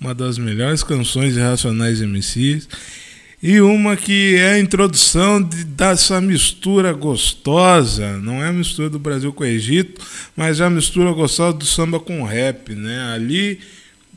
Uma 0.00 0.14
das 0.14 0.38
melhores 0.38 0.84
canções 0.84 1.34
de 1.34 1.40
Racionais 1.40 2.00
MCs. 2.00 2.68
E 3.42 3.60
uma 3.60 3.96
que 3.96 4.36
é 4.36 4.52
a 4.52 4.60
introdução 4.60 5.42
de, 5.42 5.64
dessa 5.64 6.20
mistura 6.20 6.92
gostosa. 6.92 8.18
Não 8.18 8.40
é 8.40 8.50
a 8.50 8.52
mistura 8.52 8.88
do 8.88 9.00
Brasil 9.00 9.32
com 9.32 9.42
o 9.42 9.48
Egito, 9.48 10.00
mas 10.36 10.60
é 10.60 10.64
a 10.64 10.70
mistura 10.70 11.10
gostosa 11.10 11.58
do 11.58 11.66
samba 11.66 11.98
com 11.98 12.22
rap. 12.22 12.72
Né? 12.72 13.12
Ali 13.12 13.58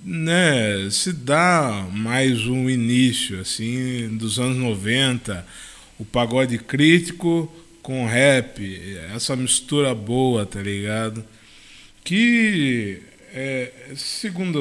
né, 0.05 0.88
se 0.91 1.12
dá 1.12 1.88
mais 1.91 2.45
um 2.45 2.69
início 2.69 3.39
assim 3.39 4.15
dos 4.15 4.38
anos 4.38 4.58
90, 4.58 5.43
o 5.97 6.05
pagode 6.05 6.60
crítico 6.60 7.51
com 7.89 8.06
rap, 8.06 8.62
essa 9.15 9.36
mistura 9.36 9.95
boa, 9.95 10.45
tá 10.45 10.62
ligado? 10.62 11.25
Que 12.04 13.02
é, 13.34 13.71
segundo 13.95 14.60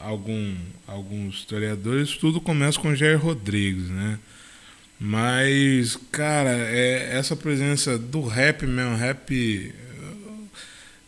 algum, 0.00 0.56
alguns 0.86 1.40
historiadores, 1.40 2.16
tudo 2.16 2.40
começa 2.40 2.80
com 2.80 2.94
Jair 2.94 3.20
Rodrigues, 3.22 3.90
né? 3.90 4.18
Mas, 4.98 5.94
cara, 6.10 6.48
é, 6.52 7.18
essa 7.18 7.36
presença 7.36 7.98
do 7.98 8.22
rap 8.26 8.66
mesmo, 8.66 8.96
rap, 8.96 9.74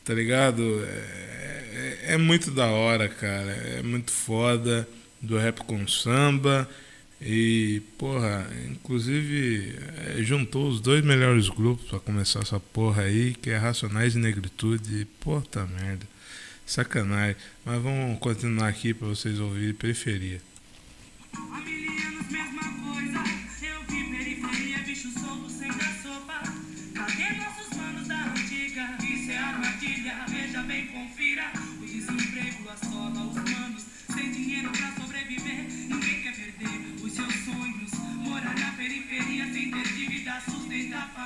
tá 0.04 0.12
ligado? 0.12 0.62
É, 0.84 1.98
é- 2.08 2.12
é 2.14 2.16
muito 2.18 2.50
da 2.50 2.66
hora, 2.66 3.08
cara. 3.08 3.50
É 3.78 3.82
muito 3.82 4.10
foda 4.12 4.86
do 5.22 5.38
rap 5.38 5.60
com 5.64 5.88
samba. 5.88 6.68
E, 7.24 7.80
porra, 7.96 8.50
inclusive 8.68 9.76
é, 10.18 10.22
juntou 10.22 10.68
os 10.68 10.80
dois 10.80 11.04
melhores 11.04 11.48
grupos 11.48 11.88
pra 11.88 12.00
começar 12.00 12.40
essa 12.40 12.58
porra 12.58 13.02
aí, 13.02 13.34
que 13.34 13.50
é 13.50 13.56
Racionais 13.56 14.16
e 14.16 14.18
Negritude. 14.18 15.06
Puta 15.20 15.64
merda. 15.66 16.06
Sacanagem. 16.66 17.36
Mas 17.64 17.82
vamos 17.82 18.18
continuar 18.18 18.68
aqui 18.68 18.92
pra 18.92 19.06
vocês 19.06 19.38
ouvirem 19.38 19.74
periferia. 19.74 20.40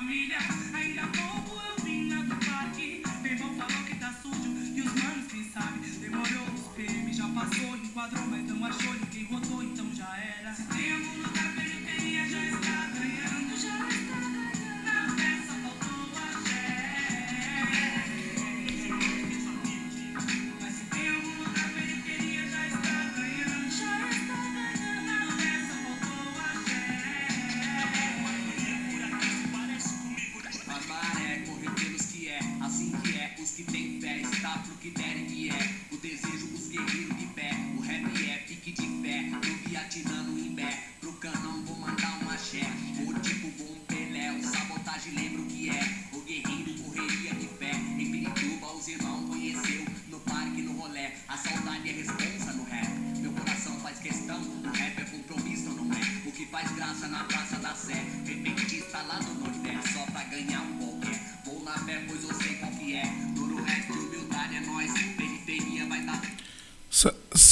Família. 0.07 0.39
Ainda 0.73 1.03
pouco 1.09 1.61
eu 1.69 1.85
vim 1.85 2.09
lá 2.09 2.23
do 2.23 2.37
parque. 2.47 3.03
Meu 3.23 3.33
irmão 3.33 3.55
falou 3.55 3.85
que 3.85 3.95
tá 3.97 4.15
sujo 4.23 4.51
e 4.75 4.81
os 4.81 4.93
manos, 5.03 5.33
quem 5.33 5.45
sabe? 5.51 5.81
Demorou, 5.81 6.47
os 6.55 6.67
PM 6.77 7.13
já 7.13 7.29
passou, 7.29 7.77
enquadrou, 7.77 8.27
mas 8.29 8.45
não 8.45 8.65
achou. 8.65 8.95
Ninguém 8.95 9.25
rodou, 9.25 9.63
então 9.65 9.93
já 9.93 10.17
era. 10.17 10.55
Se 10.55 10.63
tem 10.69 10.93
algum 10.93 11.23
lugar 11.23 11.46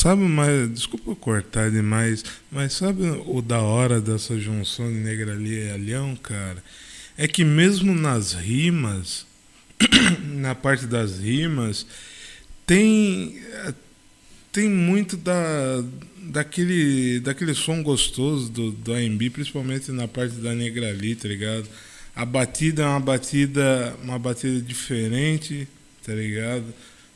Sabe, 0.04 0.24
mas 0.24 0.70
desculpa 0.70 1.16
cortar 1.16 1.70
demais, 1.70 2.22
mas 2.52 2.74
sabe 2.74 3.04
o 3.24 3.40
da 3.40 3.62
hora 3.62 4.02
dessa 4.02 4.38
junção 4.38 4.92
de 4.92 4.98
Negralia 4.98 5.64
e 5.64 5.70
Alhão, 5.70 6.14
cara? 6.14 6.62
É 7.16 7.26
que 7.26 7.42
mesmo 7.42 7.94
nas 7.94 8.34
rimas, 8.34 9.24
na 10.36 10.54
parte 10.54 10.84
das 10.84 11.20
rimas, 11.20 11.86
tem 12.66 13.40
eh, 13.50 13.72
tem 14.52 14.68
muito 14.68 15.16
da 15.16 15.82
daquele 16.18 17.20
daquele 17.20 17.54
som 17.54 17.82
gostoso 17.82 18.50
do, 18.50 18.72
do 18.72 18.92
AMB, 18.92 19.30
principalmente 19.30 19.90
na 19.90 20.06
parte 20.06 20.34
da 20.34 20.54
Negrali, 20.54 21.16
tá 21.16 21.28
ligado? 21.28 21.66
A 22.14 22.26
batida 22.26 22.82
é 22.82 22.86
uma 22.86 23.00
batida 23.00 23.96
uma 24.02 24.18
batida 24.18 24.60
diferente, 24.60 25.66
tá 26.04 26.12
ligado? 26.12 26.66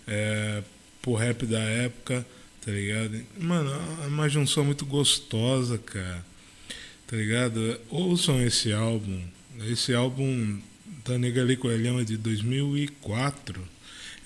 É, 0.07 0.62
pro 1.03 1.12
rap 1.12 1.44
da 1.44 1.61
época, 1.61 2.24
tá 2.68 2.74
ligado? 2.74 3.18
Mano, 3.40 3.70
é 4.04 4.07
uma 4.09 4.28
junção 4.28 4.62
muito 4.62 4.85
gostosa, 4.85 5.78
cara. 5.78 6.22
Tá 7.07 7.16
ligado? 7.16 7.81
Ouçam 7.88 8.42
esse 8.42 8.70
álbum. 8.74 9.22
Esse 9.70 9.94
álbum 9.94 10.59
da 11.02 11.16
Negali 11.16 11.57
Coelhão 11.57 11.98
é 11.98 12.04
de 12.04 12.18
2004. 12.18 13.59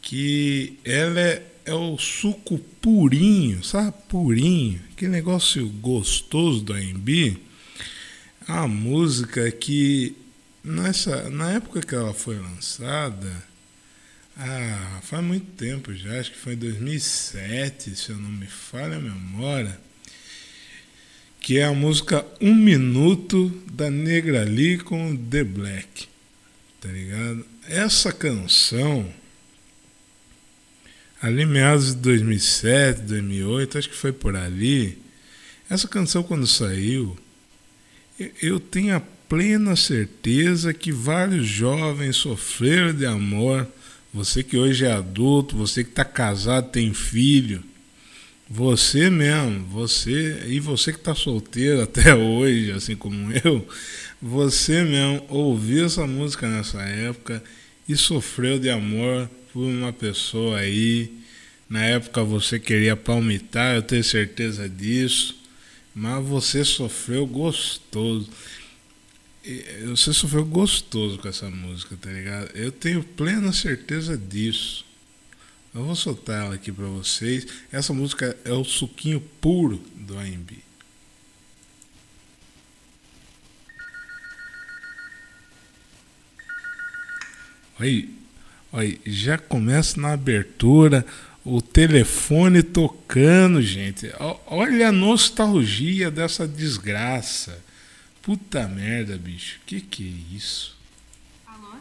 que 0.00 0.78
ela 0.82 1.20
é, 1.20 1.42
é 1.64 1.74
o 1.74 1.96
suco 1.98 2.58
purinho, 2.80 3.62
sabe? 3.62 3.94
Purinho, 4.08 4.80
aquele 4.92 5.12
negócio 5.12 5.68
gostoso 5.68 6.62
do 6.62 6.72
AMB. 6.72 7.38
Uma 8.48 8.66
música 8.68 9.50
que 9.50 10.16
nessa, 10.64 11.28
na 11.30 11.52
época 11.52 11.80
que 11.80 11.94
ela 11.94 12.12
foi 12.12 12.38
lançada, 12.38 13.44
ah, 14.36 15.00
faz 15.02 15.22
muito 15.22 15.46
tempo 15.56 15.94
já, 15.94 16.18
acho 16.18 16.32
que 16.32 16.38
foi 16.38 16.54
em 16.54 16.58
2007, 16.58 17.94
se 17.96 18.10
eu 18.10 18.16
não 18.16 18.30
me 18.30 18.46
falha 18.46 18.96
a 18.96 19.00
memória, 19.00 19.78
que 21.40 21.58
é 21.58 21.64
a 21.64 21.72
música 21.72 22.24
Um 22.40 22.54
Minuto 22.54 23.48
da 23.72 23.90
Negra 23.90 24.44
Lee 24.44 24.78
com 24.78 25.16
The 25.16 25.44
Black, 25.44 26.08
tá 26.80 26.88
ligado? 26.88 27.44
Essa 27.68 28.12
canção, 28.12 29.12
ali 31.22 31.46
meados 31.46 31.94
de 31.94 32.00
2007, 32.00 33.02
2008, 33.02 33.78
acho 33.78 33.88
que 33.88 33.96
foi 33.96 34.12
por 34.12 34.34
ali, 34.34 34.98
essa 35.70 35.86
canção 35.86 36.22
quando 36.22 36.46
saiu, 36.48 37.16
eu 38.42 38.58
tenho 38.58 38.96
a 38.96 39.00
plena 39.28 39.76
certeza 39.76 40.74
que 40.74 40.92
vários 40.92 41.46
jovens 41.46 42.16
sofreram 42.16 42.92
de 42.92 43.06
amor. 43.06 43.66
Você 44.12 44.42
que 44.42 44.58
hoje 44.58 44.84
é 44.84 44.92
adulto, 44.92 45.56
você 45.56 45.82
que 45.82 45.88
está 45.88 46.04
casado, 46.04 46.70
tem 46.70 46.92
filho, 46.92 47.64
você 48.50 49.08
mesmo, 49.08 49.64
você 49.64 50.44
e 50.46 50.60
você 50.60 50.92
que 50.92 50.98
está 50.98 51.14
solteiro 51.14 51.80
até 51.82 52.14
hoje, 52.14 52.72
assim 52.72 52.94
como 52.94 53.32
eu, 53.42 53.66
você 54.20 54.84
mesmo 54.84 55.24
ouviu 55.30 55.86
essa 55.86 56.06
música 56.06 56.46
nessa 56.46 56.82
época 56.82 57.42
e 57.88 57.96
sofreu 57.96 58.58
de 58.58 58.68
amor 58.68 59.30
por 59.52 59.64
uma 59.64 59.92
pessoa 59.92 60.58
aí. 60.58 61.12
Na 61.68 61.84
época 61.84 62.22
você 62.22 62.58
queria 62.58 62.96
palmitar, 62.96 63.74
eu 63.74 63.82
tenho 63.82 64.04
certeza 64.04 64.68
disso, 64.68 65.38
mas 65.94 66.24
você 66.24 66.64
sofreu 66.64 67.26
gostoso. 67.26 68.28
Você 69.86 70.12
sofreu 70.12 70.44
gostoso 70.44 71.18
com 71.18 71.28
essa 71.28 71.50
música, 71.50 71.96
tá 72.00 72.10
ligado? 72.10 72.50
Eu 72.54 72.70
tenho 72.70 73.02
plena 73.02 73.52
certeza 73.52 74.16
disso. 74.16 74.84
Eu 75.74 75.84
vou 75.84 75.96
soltar 75.96 76.44
ela 76.44 76.54
aqui 76.54 76.70
para 76.70 76.84
vocês. 76.84 77.46
Essa 77.72 77.92
música 77.94 78.36
é 78.44 78.52
o 78.52 78.62
suquinho 78.62 79.20
puro 79.40 79.82
do 79.96 80.18
AMB. 80.18 80.58
Aí, 87.78 88.21
aí, 88.72 89.00
já 89.06 89.36
começa 89.36 90.00
na 90.00 90.12
abertura 90.12 91.04
o 91.44 91.60
telefone 91.60 92.62
tocando, 92.62 93.60
gente. 93.60 94.12
Olha 94.46 94.88
a 94.88 94.92
nostalgia 94.92 96.10
dessa 96.10 96.46
desgraça. 96.46 97.62
Puta 98.22 98.68
merda, 98.68 99.18
bicho. 99.18 99.60
Que 99.66 99.80
que 99.80 100.04
é 100.04 100.36
isso? 100.36 100.78
Alô? 101.46 101.74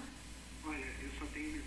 Olha, 0.65 0.77
eu 0.77 1.09
só 1.19 1.25
tenho. 1.31 1.61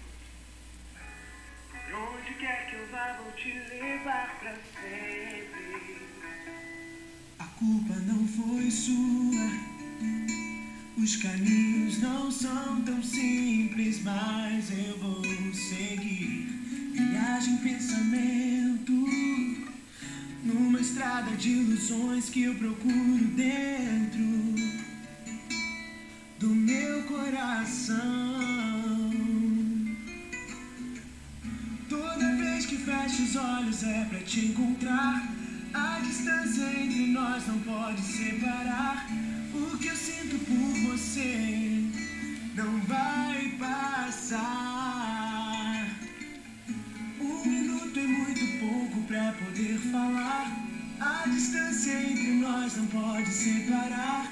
Por 1.70 1.94
onde 1.94 2.34
quer 2.34 2.68
que 2.68 2.74
eu 2.74 2.86
vá, 2.90 3.20
vou 3.22 3.32
te 3.32 3.52
levar 3.52 4.36
pra 4.40 4.56
sempre. 4.82 5.96
A 7.38 7.44
culpa 7.44 7.94
não 8.00 8.26
foi 8.26 8.70
sua. 8.70 9.23
Os 11.04 11.16
caminhos 11.16 12.00
não 12.00 12.30
são 12.30 12.80
tão 12.80 13.02
simples, 13.02 14.02
mas 14.02 14.70
eu 14.70 14.96
vou 14.96 15.22
seguir. 15.52 16.48
Viagem, 16.94 17.58
pensamento. 17.58 18.90
Numa 20.42 20.80
estrada 20.80 21.36
de 21.36 21.50
ilusões 21.50 22.30
que 22.30 22.44
eu 22.44 22.54
procuro 22.54 23.22
dentro 23.36 24.24
do 26.38 26.48
meu 26.48 27.02
coração. 27.02 28.00
Toda 31.86 32.36
vez 32.36 32.64
que 32.64 32.78
fecho 32.78 33.24
os 33.24 33.36
olhos 33.36 33.82
é 33.82 34.06
pra 34.06 34.20
te 34.20 34.46
encontrar. 34.46 35.30
A 35.74 36.00
distância 36.00 36.64
entre 36.82 37.08
nós 37.08 37.46
não 37.46 37.58
pode 37.58 38.00
separar. 38.00 39.06
O 39.54 39.78
que 39.78 39.86
eu 39.86 39.94
sinto 39.94 40.36
por 40.46 40.90
você 40.90 41.84
não 42.56 42.80
vai 42.80 43.56
passar. 43.56 44.36
Um 47.20 47.44
minuto 47.46 47.96
é 47.96 48.02
muito 48.02 48.58
pouco 48.58 49.02
pra 49.06 49.32
poder 49.32 49.78
falar. 49.92 50.50
A 50.98 51.28
distância 51.28 51.92
entre 51.92 52.32
nós 52.34 52.76
não 52.76 52.86
pode 52.88 53.30
separar. 53.30 54.23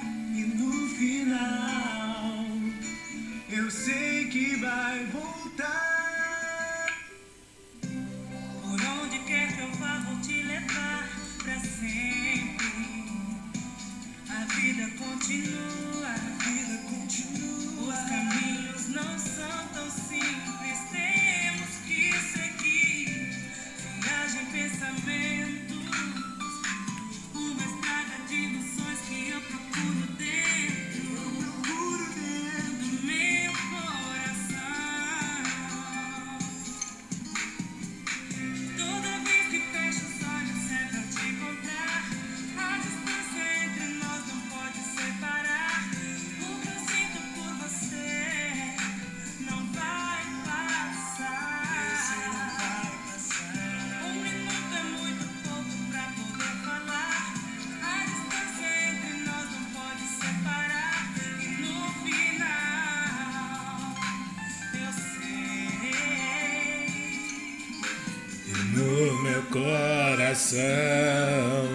Coração, 70.53 71.69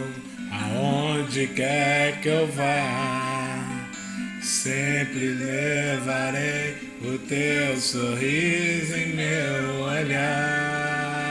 aonde 0.51 1.47
quer 1.47 2.21
que 2.21 2.29
eu 2.29 2.47
vá, 2.51 3.87
sempre 4.41 5.29
levarei 5.29 6.75
o 7.01 7.17
teu 7.27 7.75
sorriso 7.79 8.95
em 8.95 9.15
meu 9.15 9.81
olhar. 9.81 11.27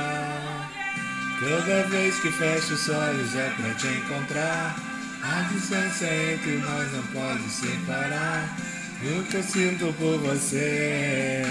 Toda 1.38 1.88
vez 1.88 2.18
que 2.20 2.32
fecho 2.32 2.74
os 2.74 2.88
olhos 2.88 3.34
é 3.36 3.52
pra 3.56 3.74
te 3.74 3.86
encontrar. 3.86 4.76
A 5.22 5.42
distância 5.52 6.06
entre 6.32 6.56
nós 6.58 6.92
não 6.92 7.02
pode 7.08 7.48
separar. 7.50 8.56
E 9.02 9.18
o 9.18 9.22
que 9.24 9.36
eu 9.36 9.42
sinto 9.42 9.92
por 9.98 10.18
você 10.18 11.44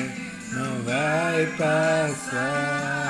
não 0.52 0.82
vai 0.84 1.46
passar. 1.58 3.05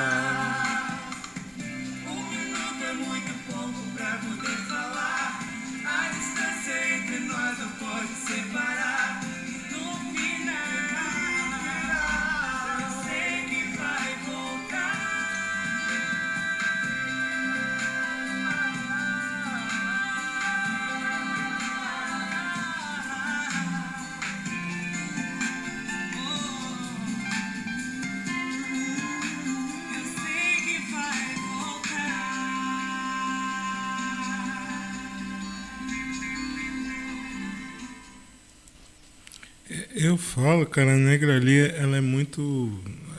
Eu 40.16 40.20
falo, 40.20 40.64
cara, 40.64 40.94
a 40.94 40.96
negra 40.96 41.36
ali, 41.36 41.58
ela 41.58 41.98
é 41.98 42.00
muito. 42.00 42.40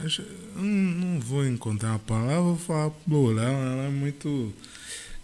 eu 0.02 0.64
Não 0.64 1.20
vou 1.20 1.46
encontrar 1.46 1.90
uma 1.90 2.00
palavra, 2.00 2.42
vou 2.42 2.58
falar 2.58 2.90
plural. 2.90 3.54
Ela 3.54 3.84
é 3.84 3.90
muito. 3.90 4.52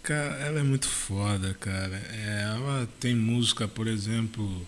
Cara, 0.00 0.36
ela 0.36 0.60
é 0.60 0.62
muito 0.62 0.86
foda, 0.86 1.52
cara. 1.58 2.00
É, 2.12 2.42
ela 2.54 2.88
tem 3.00 3.16
música, 3.16 3.66
por 3.66 3.88
exemplo, 3.88 4.64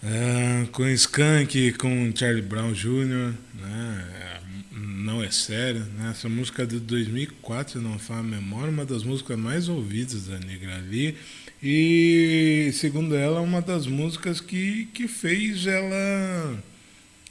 é, 0.00 0.68
com 0.70 0.88
Skank, 0.90 1.72
com 1.72 2.12
Charlie 2.14 2.40
Brown 2.40 2.72
Jr., 2.72 3.34
né? 3.54 4.40
Não 4.70 5.20
é 5.24 5.30
sério, 5.32 5.80
né? 5.96 6.10
Essa 6.12 6.28
música 6.28 6.62
é 6.62 6.66
de 6.66 6.78
2004, 6.78 7.72
se 7.72 7.78
não 7.80 7.98
falo 7.98 8.20
a 8.20 8.22
memória, 8.22 8.70
uma 8.70 8.86
das 8.86 9.02
músicas 9.02 9.36
mais 9.36 9.68
ouvidas 9.68 10.28
da 10.28 10.38
Negra 10.38 10.76
ali. 10.76 11.16
E, 11.62 12.70
segundo 12.74 13.16
ela, 13.16 13.40
uma 13.40 13.60
das 13.60 13.86
músicas 13.86 14.40
que, 14.40 14.86
que 14.94 15.08
fez 15.08 15.66
ela, 15.66 16.58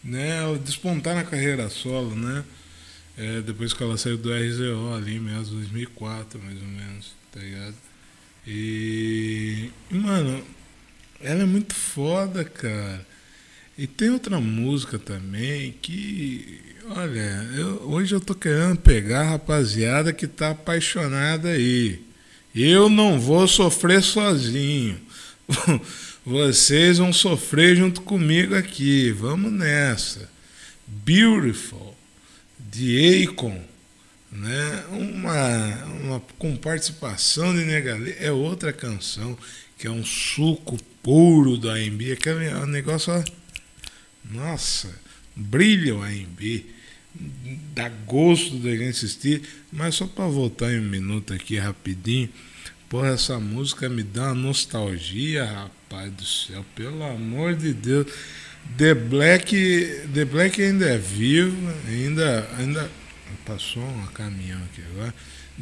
né, 0.04 0.38
ela 0.40 0.58
despontar 0.60 1.16
na 1.16 1.24
carreira 1.24 1.70
solo, 1.70 2.16
né? 2.16 2.44
É, 3.18 3.42
depois 3.42 3.74
que 3.74 3.84
ela 3.84 3.98
saiu 3.98 4.18
do 4.18 4.32
RZO 4.34 4.94
ali, 4.96 5.20
de 5.20 5.52
2004, 5.52 6.40
mais 6.42 6.62
ou 6.62 6.68
menos, 6.68 7.16
tá 7.32 7.40
ligado? 7.40 7.76
E, 8.46 9.70
e, 9.92 9.96
mano, 9.96 10.44
ela 11.22 11.44
é 11.44 11.46
muito 11.46 11.76
foda, 11.76 12.44
cara. 12.46 13.06
E 13.78 13.88
tem 13.88 14.10
outra 14.12 14.40
música 14.40 15.00
também 15.00 15.74
que, 15.82 16.62
olha, 16.90 17.50
eu- 17.56 17.84
hoje 17.90 18.16
eu 18.16 18.20
tô 18.22 18.36
querendo 18.36 18.78
pegar 18.80 19.22
a 19.22 19.30
rapaziada 19.32 20.14
que 20.14 20.28
tá 20.28 20.52
apaixonada 20.52 21.50
aí. 21.50 22.02
Eu 22.60 22.90
não 22.90 23.20
vou 23.20 23.48
sofrer 23.48 24.02
sozinho. 24.02 25.00
Vocês 26.26 26.98
vão 26.98 27.14
sofrer 27.14 27.76
junto 27.76 28.02
comigo 28.02 28.56
aqui. 28.56 29.12
Vamos 29.12 29.52
nessa. 29.52 30.28
Beautiful, 30.88 31.96
de 32.58 33.28
Akon, 33.28 33.62
né? 34.32 34.86
Uma, 34.90 35.86
uma 36.02 36.24
com 36.40 36.56
participação 36.56 37.56
de 37.56 37.64
Negali 37.64 38.16
é 38.20 38.32
outra 38.32 38.74
canção 38.74 39.38
que 39.78 39.86
é 39.86 39.92
um 39.92 40.04
suco 40.04 40.78
puro 41.04 41.58
do 41.58 41.70
AMB, 41.70 42.12
aquele 42.12 42.46
é 42.46 42.58
um 42.58 42.66
negócio, 42.66 43.24
nossa, 44.32 44.90
brilha 45.36 45.96
o 45.96 46.02
AMB, 46.02 46.66
dá 47.74 47.90
gosto 48.06 48.58
da 48.58 48.72
gente 48.72 48.90
assistir, 48.90 49.42
mas 49.72 49.96
só 49.96 50.08
para 50.08 50.28
voltar 50.28 50.72
em 50.72 50.80
um 50.80 50.90
minuto 50.90 51.34
aqui 51.34 51.58
rapidinho, 51.58 52.30
porra, 52.90 53.10
essa 53.10 53.40
música 53.40 53.90
me 53.90 54.04
dá 54.04 54.26
uma 54.26 54.36
nostalgia, 54.36 55.46
rapaz 55.46 56.12
do 56.12 56.26
céu, 56.26 56.66
pelo 56.76 57.04
amor 57.04 57.56
de 57.56 57.74
Deus. 57.74 58.08
The 58.78 58.94
Black, 58.94 59.56
The 60.14 60.26
Black 60.26 60.62
ainda 60.62 60.86
é 60.88 60.98
vivo, 60.98 61.56
ainda, 61.88 62.50
ainda 62.58 62.90
passou 63.46 63.84
um 63.84 64.06
caminhão 64.08 64.60
aqui 64.66 64.82
agora. 64.92 65.14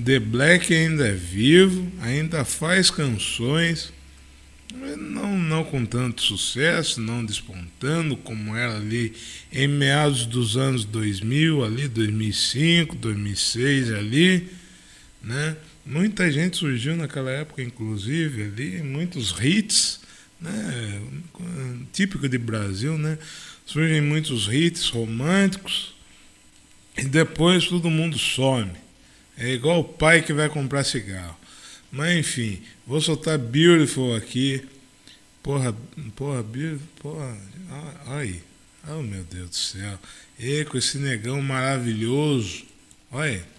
The 0.04 0.20
Black 0.20 0.74
ainda 0.74 1.08
é 1.08 1.14
vivo, 1.14 1.90
ainda 2.02 2.44
faz 2.44 2.90
canções, 2.90 3.94
não, 4.74 5.38
não 5.38 5.64
com 5.64 5.86
tanto 5.86 6.22
sucesso, 6.22 7.00
não 7.00 7.24
despontando 7.24 8.18
como 8.18 8.56
era 8.56 8.76
ali 8.76 9.14
em 9.52 9.68
meados 9.68 10.26
dos 10.26 10.58
anos 10.58 10.84
2000, 10.86 11.64
ali 11.64 11.88
2005, 11.88 12.96
2006 12.96 13.92
ali, 13.92 14.50
né? 15.22 15.56
Muita 15.86 16.32
gente 16.32 16.58
surgiu 16.58 16.96
naquela 16.96 17.30
época, 17.30 17.62
inclusive 17.62 18.44
ali, 18.44 18.82
muitos 18.82 19.36
hits, 19.40 20.02
né? 20.42 21.02
Típico 21.94 22.28
de 22.28 22.38
Brasil, 22.38 22.98
né? 22.98 23.18
Surgem 23.66 24.02
muitos 24.02 24.48
hits 24.48 24.90
românticos 24.90 25.96
e 26.98 27.04
depois 27.04 27.68
todo 27.68 27.90
mundo 27.90 28.18
some. 28.18 28.72
É 29.38 29.50
igual 29.50 29.82
o 29.82 29.84
pai 29.84 30.22
que 30.22 30.34
vai 30.34 30.50
comprar 30.50 30.84
cigarro. 30.84 31.38
Mas 31.92 32.18
enfim, 32.18 32.62
vou 32.86 33.00
soltar 33.00 33.38
Beautiful 33.38 34.16
aqui. 34.16 34.64
Porra, 35.42 35.76
porra, 36.16 36.44
Beautiful, 36.44 36.88
porra, 37.00 37.38
aí. 38.08 38.42
Oh 38.88 39.02
meu 39.02 39.24
Deus 39.24 39.50
do 39.50 39.56
céu. 39.56 40.00
E 40.38 40.66
com 40.66 40.78
esse 40.78 40.98
negão 40.98 41.42
maravilhoso. 41.42 42.66
Olha 43.12 43.32
aí. 43.32 43.55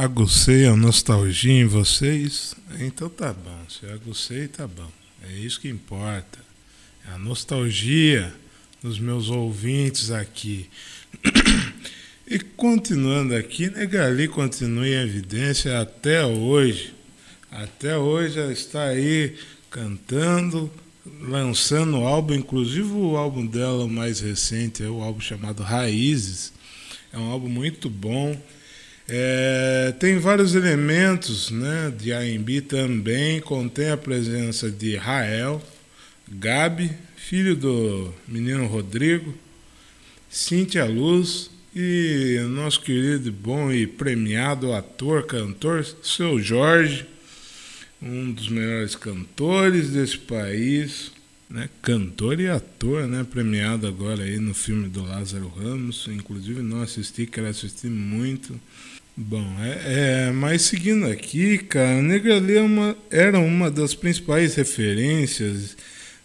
Agucei 0.00 0.64
a 0.64 0.74
nostalgia 0.74 1.52
em 1.52 1.66
vocês? 1.66 2.54
Então 2.78 3.10
tá 3.10 3.34
bom, 3.34 3.58
se 3.68 3.84
eu 3.84 3.92
agucei, 3.92 4.48
tá 4.48 4.66
bom. 4.66 4.90
É 5.28 5.32
isso 5.34 5.60
que 5.60 5.68
importa. 5.68 6.38
É 7.06 7.12
a 7.12 7.18
nostalgia 7.18 8.32
dos 8.82 8.98
meus 8.98 9.28
ouvintes 9.28 10.10
aqui. 10.10 10.70
E 12.26 12.38
continuando 12.38 13.36
aqui, 13.36 13.68
Negali 13.68 14.26
continua 14.26 14.88
em 14.88 15.02
evidência 15.02 15.78
até 15.78 16.24
hoje. 16.24 16.94
Até 17.50 17.94
hoje 17.98 18.38
ela 18.38 18.54
está 18.54 18.84
aí 18.84 19.36
cantando, 19.68 20.72
lançando 21.20 21.96
álbum, 21.96 22.36
inclusive 22.36 22.90
o 22.90 23.18
álbum 23.18 23.44
dela 23.44 23.86
mais 23.86 24.20
recente, 24.20 24.82
é 24.82 24.88
o 24.88 25.02
álbum 25.02 25.20
chamado 25.20 25.62
Raízes. 25.62 26.54
É 27.12 27.18
um 27.18 27.30
álbum 27.30 27.50
muito 27.50 27.90
bom. 27.90 28.34
É, 29.12 29.92
tem 29.98 30.20
vários 30.20 30.54
elementos 30.54 31.50
né, 31.50 31.92
de 31.98 32.12
R&B 32.12 32.60
também, 32.60 33.40
contém 33.40 33.90
a 33.90 33.96
presença 33.96 34.70
de 34.70 34.94
Rael, 34.94 35.60
Gabi, 36.28 36.92
filho 37.16 37.56
do 37.56 38.14
menino 38.28 38.68
Rodrigo, 38.68 39.34
Cíntia 40.30 40.84
Luz 40.84 41.50
e 41.74 42.38
nosso 42.50 42.82
querido, 42.82 43.32
bom 43.32 43.72
e 43.72 43.84
premiado 43.84 44.72
ator, 44.72 45.26
cantor, 45.26 45.84
seu 46.04 46.38
Jorge, 46.38 47.04
um 48.00 48.30
dos 48.30 48.48
melhores 48.48 48.94
cantores 48.94 49.90
desse 49.90 50.18
país, 50.18 51.10
né? 51.48 51.68
cantor 51.82 52.38
e 52.38 52.48
ator, 52.48 53.08
né? 53.08 53.26
premiado 53.28 53.88
agora 53.88 54.22
aí 54.22 54.38
no 54.38 54.54
filme 54.54 54.88
do 54.88 55.02
Lázaro 55.02 55.48
Ramos, 55.48 56.06
inclusive 56.06 56.62
não 56.62 56.80
assisti, 56.80 57.26
quero 57.26 57.48
assistir 57.48 57.90
muito. 57.90 58.54
Bom, 59.22 59.44
é, 59.60 60.28
é, 60.28 60.32
mas 60.32 60.62
seguindo 60.62 61.04
aqui, 61.06 61.58
cara, 61.58 62.00
Negra 62.00 62.38
Lee 62.38 62.56
é 62.56 63.18
era 63.26 63.38
uma 63.38 63.70
das 63.70 63.94
principais 63.94 64.54
referências 64.54 65.76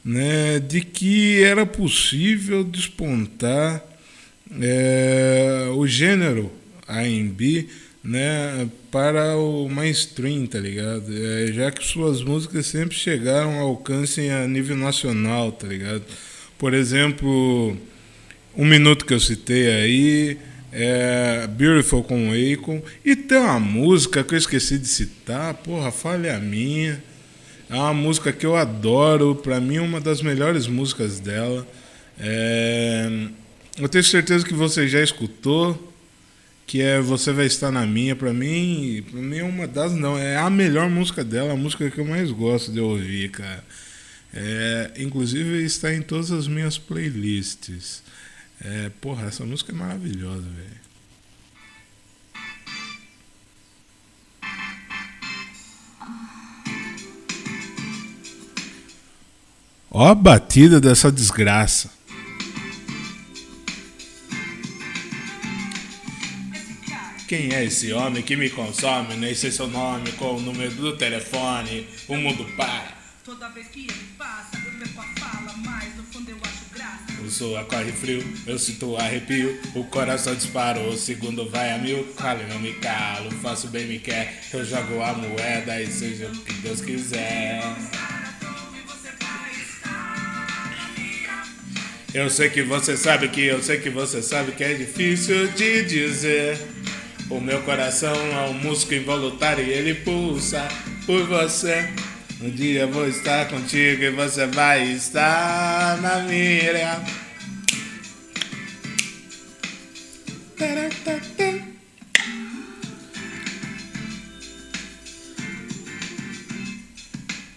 né, 0.04 0.60
de 0.60 0.80
que 0.80 1.44
era 1.44 1.66
possível 1.66 2.64
despontar 2.64 3.84
é, 4.62 5.68
o 5.76 5.86
gênero 5.86 6.50
R&B 6.88 7.68
né, 8.02 8.66
para 8.90 9.36
o 9.36 9.68
mainstream, 9.68 10.48
tá 10.48 10.58
ligado? 10.58 11.06
É, 11.12 11.48
já 11.52 11.72
que 11.72 11.86
suas 11.86 12.24
músicas 12.24 12.66
sempre 12.66 12.96
chegaram 12.96 13.60
ao 13.60 13.68
alcance 13.68 14.30
a 14.30 14.48
nível 14.48 14.78
nacional, 14.78 15.52
tá 15.52 15.68
ligado? 15.68 16.06
Por 16.58 16.74
exemplo, 16.74 17.76
um 18.56 18.64
minuto 18.64 19.06
que 19.06 19.14
eu 19.14 19.20
citei 19.20 19.70
aí, 19.70 20.38
é 20.78 21.48
Beautiful 21.48 22.04
com 22.04 22.32
Akon, 22.34 22.82
e 23.04 23.16
tem 23.16 23.38
uma 23.38 23.60
música 23.60 24.24
que 24.26 24.34
eu 24.34 24.38
esqueci 24.38 24.78
de 24.78 24.88
citar, 24.88 25.54
porra, 25.54 25.90
falha 25.90 26.38
minha. 26.38 27.02
É 27.70 27.76
uma 27.76 27.94
música 27.94 28.34
que 28.34 28.46
eu 28.46 28.58
adoro, 28.58 29.36
para 29.36 29.60
mim 29.62 29.80
uma 29.80 30.02
das 30.02 30.22
melhores 30.22 30.68
músicas 30.68 31.20
dela. 31.20 31.66
É, 32.20 33.10
eu 33.80 33.88
tenho 33.88 34.04
certeza 34.04 34.46
que 34.46 34.54
você 34.54 34.86
já 34.86 35.02
escutou, 35.02 35.94
que 36.68 36.82
é 36.82 37.00
Você 37.00 37.32
Vai 37.32 37.46
Estar 37.46 37.72
Na 37.72 37.86
Minha. 37.86 38.16
Para 38.16 38.34
mim, 38.34 39.04
pra 39.10 39.22
mim 39.22 39.38
é 39.38 39.44
uma 39.44 39.68
das, 39.68 39.94
não, 39.94 40.18
é 40.18 40.36
a 40.36 40.50
melhor 40.50 40.90
música 40.90 41.24
dela, 41.24 41.54
a 41.54 41.58
música 41.58 41.90
que 41.90 42.00
eu 42.00 42.06
mais 42.06 42.30
gosto 42.32 42.72
de 42.72 42.82
ouvir, 42.82 43.32
cara. 43.32 43.64
É, 44.34 44.92
inclusive 44.98 45.64
está 45.64 45.94
em 45.94 46.02
todas 46.02 46.32
as 46.32 46.48
minhas 46.50 46.78
playlists. 46.78 48.04
É, 48.62 48.90
porra, 49.02 49.28
essa 49.28 49.46
música 49.46 49.72
é 49.72 49.76
maravilhosa, 49.76 50.42
velho. 50.42 50.86
Ó 59.92 60.10
a 60.10 60.16
batida 60.16 60.82
dessa 60.82 61.10
desgraça. 61.12 61.90
Quem 67.28 67.54
é 67.54 67.64
esse 67.64 67.92
homem 67.92 68.22
que 68.22 68.36
me 68.36 68.50
consome? 68.50 69.16
Nem 69.16 69.34
sei 69.34 69.52
seu 69.52 69.68
nome, 69.68 70.12
com 70.12 70.36
o 70.36 70.42
número 70.42 70.76
do 70.76 70.96
telefone. 70.96 71.88
O 72.08 72.16
mundo 72.18 72.46
para. 72.56 72.94
Toda 73.24 73.50
vez 73.50 73.68
que 73.70 73.88
ele 73.88 74.06
passa, 74.18 74.58
eu 74.58 74.78
perco 74.78 75.02
a 75.02 75.20
fala, 75.20 75.54
mas 75.58 75.96
no 75.96 76.04
fundo 76.04 76.30
eu 76.30 76.38
acho 76.44 76.55
graça. 77.26 77.28
O 77.28 77.30
suor 77.30 77.66
corre 77.66 77.92
frio, 77.92 78.24
eu 78.46 78.58
sinto 78.58 78.96
arrepio. 78.96 79.60
O 79.74 79.84
coração 79.86 80.36
disparou, 80.36 80.90
o 80.90 80.98
segundo 80.98 81.50
vai 81.50 81.72
a 81.72 81.78
mil. 81.78 82.06
Falo, 82.16 82.42
não 82.48 82.60
me 82.60 82.74
calo, 82.74 83.32
faço 83.42 83.68
bem, 83.68 83.86
me 83.86 84.00
quer. 84.00 84.42
Eu 84.54 84.64
jogo 84.64 85.02
a 85.02 85.14
moeda 85.14 85.82
e 85.82 85.88
seja 85.88 86.28
o 86.28 86.38
que 86.38 86.54
Deus 86.54 86.82
quiser. 86.82 87.62
Eu 92.14 92.30
sei 92.30 92.50
que 92.50 92.64
você 92.64 92.96
sabe 92.96 93.28
que 93.28 93.42
eu 93.42 93.62
sei 93.62 93.80
que 93.80 93.90
você 93.90 94.22
sabe 94.22 94.54
que 94.54 94.64
é 94.64 94.74
difícil 94.74 95.50
de 95.50 95.84
dizer. 95.84 96.58
O 97.30 97.42
meu 97.42 97.62
coração 97.64 98.16
é 98.16 98.50
um 98.50 98.54
músico 98.54 98.94
involuntário 98.94 99.66
e 99.66 99.72
ele 99.72 99.96
pulsa 99.96 100.66
por 101.06 101.26
você. 101.26 101.90
Um 102.46 102.52
dia 102.52 102.86
vou 102.86 103.08
estar 103.08 103.50
contigo 103.50 104.04
e 104.04 104.12
você 104.12 104.46
vai 104.46 104.84
estar 104.92 106.00
na 106.00 106.20
mira. 106.20 107.04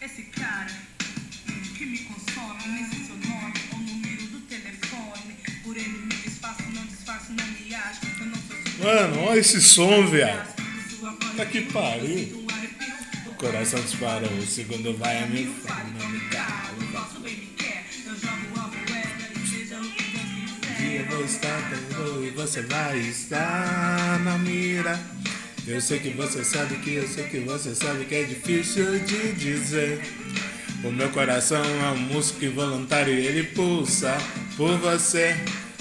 Esse 0.00 0.22
cara 0.22 0.70
que 1.76 1.84
me 1.84 1.98
consome, 1.98 2.88
seu 3.06 3.16
nome 3.28 3.52
ou 3.70 3.78
número 3.80 4.22
do 4.22 4.40
telefone. 4.46 5.36
Por 5.64 5.76
ele 5.76 5.88
me 5.88 6.14
disfarço, 6.14 6.62
não 6.72 6.86
disfarço, 6.86 7.32
não 7.34 7.46
me 7.46 7.74
acho. 7.74 8.00
Eu 8.20 8.26
não 8.26 8.36
sou 8.36 8.56
seu 8.56 8.84
Mano, 8.86 9.20
olha 9.24 9.38
esse 9.38 9.60
som, 9.60 10.06
voz 10.06 10.48
Tá 11.36 11.44
que 11.44 11.60
pariu. 11.60 12.37
Coração 13.38 13.80
disparou, 13.80 14.30
o 14.30 14.46
segundo 14.46 14.96
vai 14.98 15.22
a 15.22 15.26
mil. 15.26 15.52
Fale, 15.64 15.90
não 15.92 17.20
bem, 17.20 17.36
me. 17.36 17.48
Eu 18.04 18.14
jogo 18.14 18.36
a 18.56 18.66
moeda 18.66 19.18
eu 20.98 21.04
vou 21.06 21.24
estar 21.24 21.70
com 21.70 22.24
e 22.24 22.30
você 22.30 22.62
vai 22.62 22.98
estar 22.98 24.18
na 24.24 24.36
mira. 24.38 24.98
Eu 25.66 25.80
sei 25.80 26.00
que 26.00 26.10
você 26.10 26.42
sabe 26.42 26.76
que 26.76 26.94
eu 26.94 27.06
sei 27.06 27.24
que 27.28 27.38
você 27.40 27.74
sabe 27.74 28.04
que 28.06 28.14
é 28.16 28.24
difícil 28.24 28.98
de 29.00 29.32
dizer. 29.34 30.00
O 30.82 30.90
meu 30.90 31.08
coração 31.10 31.62
é 31.62 31.90
um 31.92 31.98
músico 31.98 32.44
involuntário 32.44 33.14
e 33.14 33.26
ele 33.26 33.44
pulsa 33.44 34.16
por 34.56 34.76
você. 34.78 35.36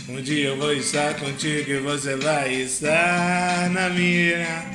Um 0.08 0.22
dia 0.22 0.50
eu 0.50 0.58
vou 0.58 0.74
estar 0.74 1.16
contigo 1.16 1.72
e 1.72 1.80
você 1.80 2.16
vai 2.18 2.54
estar 2.54 3.70
na 3.72 3.90
mira. 3.90 4.66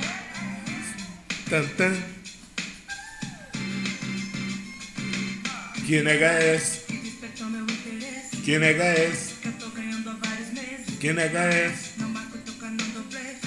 Tan, 1.49 1.65
tan. 1.77 2.12
Que 5.85 6.01
nega 6.01 6.25
é 6.27 6.55
esse? 6.55 6.79
Que. 6.81 6.93
Que 8.43 8.59
nega 8.59 8.83
é 8.83 9.09
esse? 9.09 9.33
Que. 9.35 9.51
Que 10.97 11.13
nega 11.13 11.39
é 11.39 11.65
esse? 11.67 11.89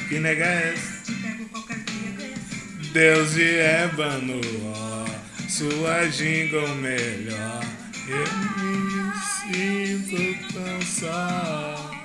Que 0.09 0.18
nega 0.20 0.45
é 0.45 0.74
esse? 0.74 1.05
Te 1.05 1.12
pego 1.22 1.49
qualquer 1.49 1.78
dia 1.78 2.11
desse. 2.12 2.91
Deus 2.93 3.34
de 3.34 3.57
ébano, 3.59 4.41
ó, 4.66 5.07
sua 5.49 6.07
jingle 6.09 6.68
melhor. 6.76 7.64
Eu 8.07 8.26
me 8.59 9.12
sinto 9.24 10.53
tão 10.53 10.82
só. 10.82 11.95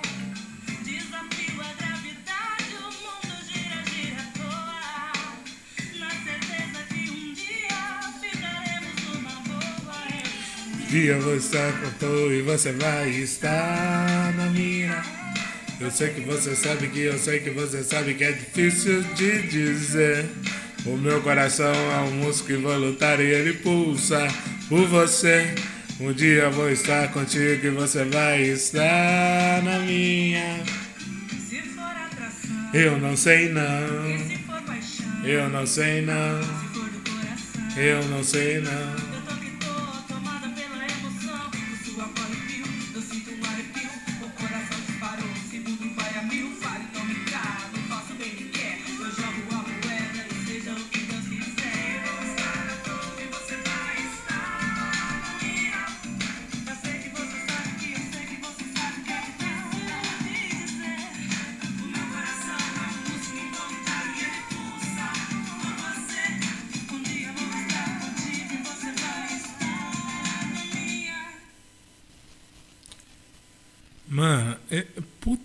Dia 10.92 11.14
eu 11.14 11.22
vou 11.22 11.38
estar 11.38 11.72
com 11.80 11.90
tu 12.00 12.34
e 12.34 12.42
você 12.42 12.74
vai 12.74 13.10
estar 13.12 14.34
na 14.36 14.48
minha. 14.48 15.02
Eu 15.80 15.90
sei 15.90 16.10
que 16.10 16.20
você 16.20 16.54
sabe 16.54 16.90
que 16.90 17.00
eu 17.00 17.18
sei 17.18 17.40
que 17.40 17.50
você 17.50 17.82
sabe 17.82 18.14
que 18.14 18.26
é 18.26 18.34
difícil 18.34 19.02
de 19.16 19.42
dizer. 19.44 20.26
O 20.86 20.98
meu 20.98 21.22
coração 21.22 21.74
é 21.74 22.00
um 22.02 22.12
músico 22.16 22.52
involuntário 22.52 23.26
e 23.26 23.32
ele 23.32 23.54
pulsa 23.54 24.28
por 24.68 24.86
você. 24.88 25.56
Um 25.98 26.12
dia 26.12 26.44
eu 26.44 26.52
vou 26.52 26.70
estar 26.70 27.10
contigo 27.14 27.68
e 27.68 27.70
você 27.70 28.04
vai 28.04 28.42
estar 28.42 29.64
na 29.64 29.80
minha. 29.80 30.62
Se 31.48 31.62
for 31.62 31.84
atração, 31.84 32.70
Eu 32.74 33.00
não 33.00 33.16
sei 33.16 33.48
não, 33.48 34.10
e 34.10 34.20
se 34.20 34.38
for 34.40 34.62
paixão, 34.64 35.26
eu 35.26 35.50
não 35.50 35.66
sei 35.66 36.02
não, 36.02 36.44
se 36.44 36.50
for 36.74 36.90
do 36.90 37.10
coração. 37.10 37.82
eu 37.82 38.04
não 38.10 38.22
sei 38.22 38.60
não. 38.60 39.01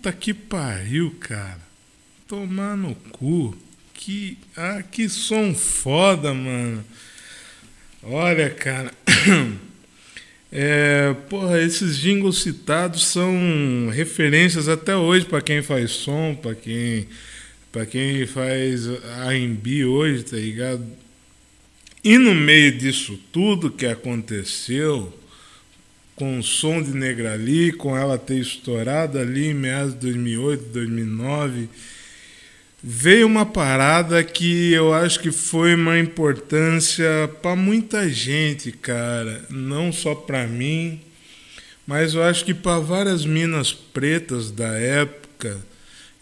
Puta 0.07 0.11
que 0.13 0.33
pariu, 0.33 1.15
cara. 1.19 1.59
Tomar 2.27 2.77
no 2.77 2.95
cu. 2.95 3.55
Que, 3.93 4.37
ah, 4.55 4.83
que 4.83 5.09
som 5.09 5.53
foda, 5.53 6.33
mano. 6.33 6.83
Olha, 8.03 8.49
cara. 8.49 8.91
É, 10.49 11.13
porra, 11.29 11.61
esses 11.61 11.97
jingles 11.97 12.37
citados 12.37 13.05
são 13.07 13.89
referências 13.91 14.69
até 14.69 14.95
hoje 14.95 15.25
para 15.25 15.41
quem 15.41 15.61
faz 15.61 15.91
som, 15.91 16.33
para 16.41 16.55
quem, 16.55 17.05
pra 17.69 17.85
quem 17.85 18.25
faz 18.25 18.87
R&B 19.27 19.83
hoje, 19.83 20.23
tá 20.23 20.37
ligado? 20.37 20.85
E 22.01 22.17
no 22.17 22.33
meio 22.33 22.77
disso 22.77 23.19
tudo 23.29 23.69
que 23.69 23.85
aconteceu, 23.85 25.13
com 26.17 26.39
o 26.39 26.43
som 26.43 26.81
de 26.81 26.93
Negrali, 26.93 27.71
com 27.71 27.95
ela 27.95 28.17
ter 28.17 28.39
estourado 28.39 29.19
ali 29.19 29.51
em 29.51 29.53
meados 29.53 29.93
de 29.93 29.99
2008, 29.99 30.63
2009, 30.73 31.69
veio 32.83 33.27
uma 33.27 33.45
parada 33.45 34.23
que 34.23 34.73
eu 34.73 34.91
acho 34.93 35.19
que 35.19 35.31
foi 35.31 35.75
uma 35.75 35.99
importância 35.99 37.07
para 37.39 37.55
muita 37.55 38.09
gente, 38.09 38.71
cara, 38.71 39.45
não 39.47 39.93
só 39.93 40.15
para 40.15 40.47
mim, 40.47 40.99
mas 41.85 42.15
eu 42.15 42.23
acho 42.23 42.43
que 42.43 42.53
para 42.53 42.79
várias 42.79 43.23
minas 43.23 43.71
pretas 43.71 44.49
da 44.49 44.69
época. 44.69 45.55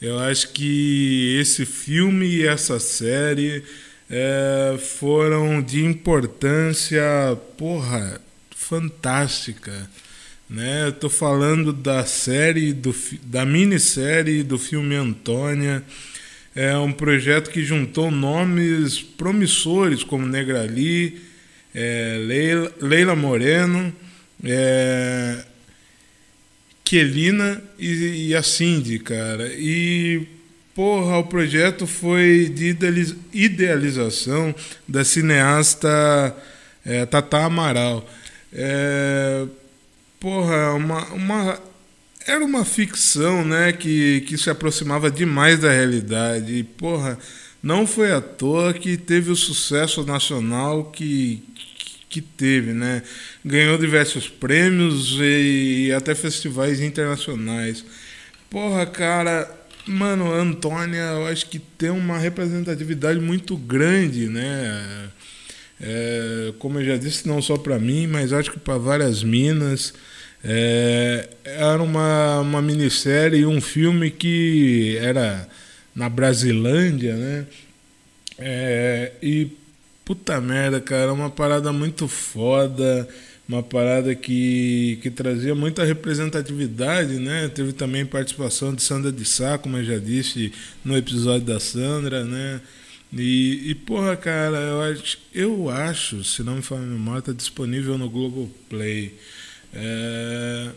Eu 0.02 0.20
acho 0.20 0.50
que 0.50 1.38
esse 1.39 1.66
filme 1.66 2.28
e 2.28 2.46
essa 2.46 2.82
série 2.82 3.64
é, 4.10 4.78
foram 4.78 5.62
de 5.62 5.86
importância, 5.86 7.02
porra, 7.58 8.22
fantástica. 8.68 9.89
Né? 10.49 10.91
Tô 10.99 11.09
falando 11.09 11.72
da 11.72 12.05
série, 12.05 12.74
do, 12.74 12.95
da 13.24 13.45
minissérie 13.45 14.43
do 14.43 14.57
filme 14.57 14.95
Antônia. 14.95 15.84
É 16.55 16.78
um 16.78 16.91
projeto 16.91 17.49
que 17.49 17.63
juntou 17.63 18.09
nomes 18.09 19.01
promissores 19.01 20.03
como 20.03 20.26
Negrali, 20.26 21.22
é, 21.74 22.18
Leila, 22.26 22.72
Leila 22.82 23.16
Moreno, 23.16 23.93
é, 24.43 25.43
Kelina 26.84 27.61
e, 27.78 28.28
e 28.30 28.36
a 28.36 28.41
Cindy, 28.41 28.99
cara. 28.99 29.47
E, 29.53 30.26
porra, 30.74 31.18
o 31.18 31.26
projeto 31.26 31.86
foi 31.86 32.49
de 32.53 32.68
idealiz- 32.68 33.16
idealização 33.34 34.55
da 34.88 35.03
cineasta 35.03 36.36
é, 36.86 37.05
Tata 37.05 37.39
Amaral. 37.39 38.07
É, 38.58 39.45
porra, 40.20 40.74
uma, 40.74 41.03
uma, 41.14 41.60
era 42.26 42.43
uma 42.43 42.64
ficção, 42.64 43.43
né, 43.43 43.74
que, 43.74 44.22
que 44.22 44.38
se 44.38 44.49
aproximava 44.49 45.12
demais 45.12 45.60
da 45.60 45.72
realidade. 45.72 46.53
E, 46.53 46.64
porra, 46.64 47.20
não 47.62 47.86
foi 47.86 48.12
à 48.12 48.22
toa 48.22 48.74
que 48.74 48.95
teve 48.95 49.30
o 49.30 49.36
sucesso 49.36 50.03
nacional 50.06 50.86
que, 50.86 51.43
que 52.08 52.22
teve, 52.22 52.72
né? 52.72 53.03
Ganhou 53.43 53.78
diversos 53.78 54.30
prêmios 54.30 55.18
e 55.20 55.91
até 55.91 56.16
festivais 56.16 56.80
internacionais. 56.80 57.84
Porra, 58.49 58.86
cara, 58.86 59.51
mano, 59.86 60.32
Antônia, 60.32 61.01
eu 61.01 61.28
acho 61.28 61.47
que 61.47 61.60
tem 61.60 61.89
uma 61.89 62.18
representatividade 62.18 63.20
muito 63.20 63.58
grande, 63.58 64.30
né? 64.30 65.10
É, 65.80 66.53
como 66.59 66.80
eu 66.80 66.86
já 66.86 66.97
disse, 66.97 67.28
não 67.28 67.41
só 67.41 67.57
para 67.57 67.78
mim, 67.80 68.07
mas 68.07 68.32
acho 68.32 68.51
que 68.51 68.59
para 68.59 68.78
várias 68.78 69.23
minas. 69.23 69.93
É, 70.43 71.28
era 71.43 71.82
uma, 71.82 72.39
uma 72.41 72.61
minissérie 72.61 73.39
e 73.39 73.45
um 73.45 73.59
filme 73.59 74.11
que 74.11 74.95
era 75.01 75.47
na 75.95 76.07
Brasilândia, 76.07 77.15
né? 77.15 77.45
É, 78.38 79.13
e 79.23 79.47
puta 80.03 80.39
merda, 80.39 80.80
cara, 80.80 81.11
uma 81.11 81.32
parada 81.32 81.73
muito 81.73 82.07
foda, 82.07 83.07
uma 83.47 83.63
parada 83.63 84.13
que, 84.13 84.99
que 85.01 85.09
trazia 85.09 85.55
muita 85.55 85.84
representatividade, 85.84 87.15
né? 87.19 87.47
Teve 87.49 87.73
também 87.73 88.05
participação 88.05 88.73
de 88.73 88.84
Sandra 88.84 89.11
de 89.11 89.26
Sá, 89.26 89.57
como 89.57 89.78
eu 89.78 89.84
já 89.84 89.97
disse 89.97 90.51
no 90.84 90.95
episódio 90.95 91.47
da 91.47 91.59
Sandra, 91.59 92.23
né? 92.23 92.61
E, 93.16 93.70
e 93.72 93.76
porra, 93.76 94.18
cara, 94.18 94.57
eu 94.57 94.82
acho, 94.82 95.18
eu 95.34 95.70
acho, 95.70 96.22
se 96.24 96.43
não 96.43 96.57
me 96.57 96.61
falha 96.61 96.82
a 96.82 96.86
memória, 96.86 97.22
tá 97.22 97.32
disponível 97.32 97.97
no 97.97 98.09
Globoplay. 98.09 99.16
É, 99.74 100.72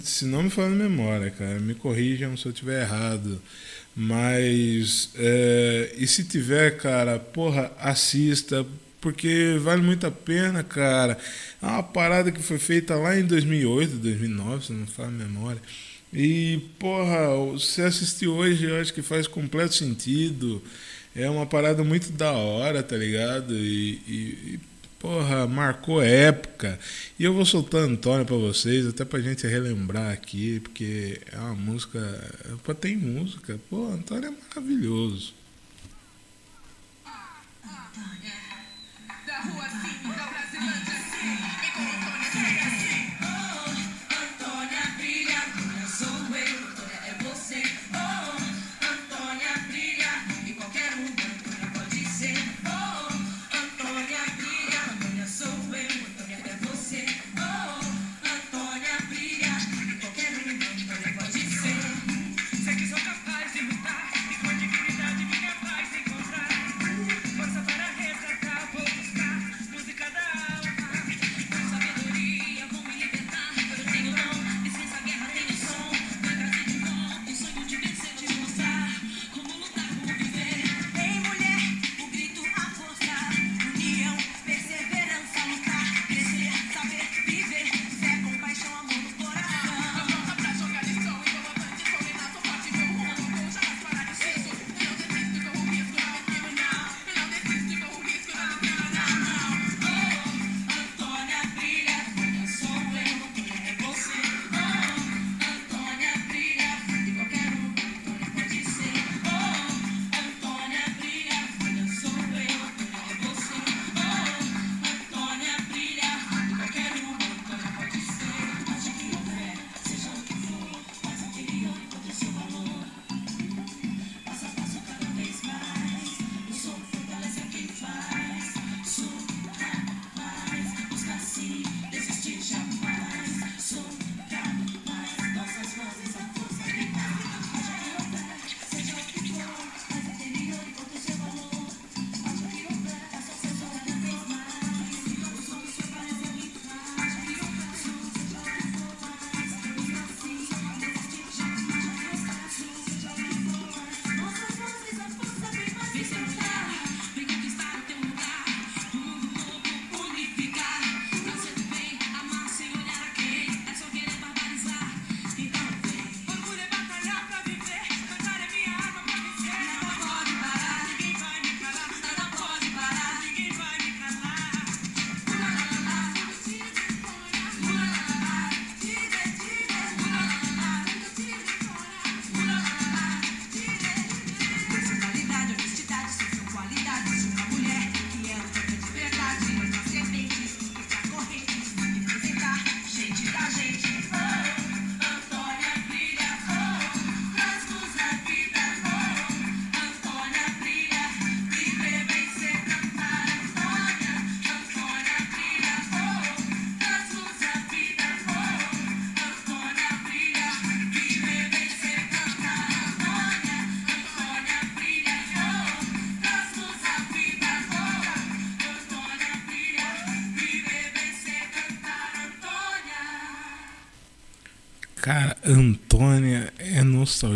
se 0.00 0.24
não 0.24 0.44
me 0.44 0.50
falha 0.50 0.68
a 0.68 0.70
memória, 0.70 1.30
cara, 1.32 1.58
me 1.58 1.74
corrijam 1.74 2.36
se 2.36 2.46
eu 2.46 2.52
tiver 2.52 2.82
errado. 2.82 3.42
Mas, 3.94 5.10
é, 5.16 5.92
e 5.98 6.06
se 6.06 6.22
tiver, 6.22 6.76
cara, 6.76 7.18
porra, 7.18 7.72
assista, 7.80 8.64
porque 9.00 9.56
vale 9.60 9.82
muito 9.82 10.06
a 10.06 10.10
pena, 10.12 10.62
cara. 10.62 11.18
É 11.60 11.66
uma 11.66 11.82
parada 11.82 12.30
que 12.30 12.40
foi 12.40 12.58
feita 12.58 12.94
lá 12.94 13.18
em 13.18 13.24
2008, 13.24 13.96
2009, 13.96 14.66
se 14.66 14.72
não 14.72 14.80
me 14.82 14.86
falha 14.86 15.08
a 15.08 15.12
memória. 15.12 15.60
E, 16.12 16.60
porra, 16.78 17.58
se 17.58 17.82
assistir 17.82 18.28
hoje, 18.28 18.64
eu 18.64 18.80
acho 18.80 18.94
que 18.94 19.02
faz 19.02 19.26
completo 19.26 19.74
sentido 19.74 20.62
é 21.18 21.28
uma 21.28 21.46
parada 21.46 21.82
muito 21.82 22.12
da 22.12 22.32
hora, 22.32 22.82
tá 22.82 22.96
ligado? 22.96 23.52
E, 23.52 23.94
e, 24.06 24.54
e 24.54 24.60
porra, 24.98 25.46
marcou 25.48 26.00
época. 26.00 26.78
E 27.18 27.24
eu 27.24 27.34
vou 27.34 27.44
soltar 27.44 27.82
Antônio 27.82 28.24
para 28.24 28.36
vocês, 28.36 28.86
até 28.86 29.04
pra 29.04 29.20
gente 29.20 29.46
relembrar 29.46 30.12
aqui, 30.12 30.60
porque 30.60 31.20
é 31.32 31.38
uma 31.38 31.54
música. 31.54 31.98
Opa, 32.54 32.74
tem 32.74 32.96
música. 32.96 33.58
Pô, 33.68 33.88
Antônio 33.88 34.28
é 34.28 34.54
maravilhoso. 34.54 35.34
Antônio, 37.64 38.32
da 39.26 39.40
rua 39.40 39.68
5 39.68 40.08
da 40.08 40.26
Brasilândia 40.26 40.94
5. 41.52 41.57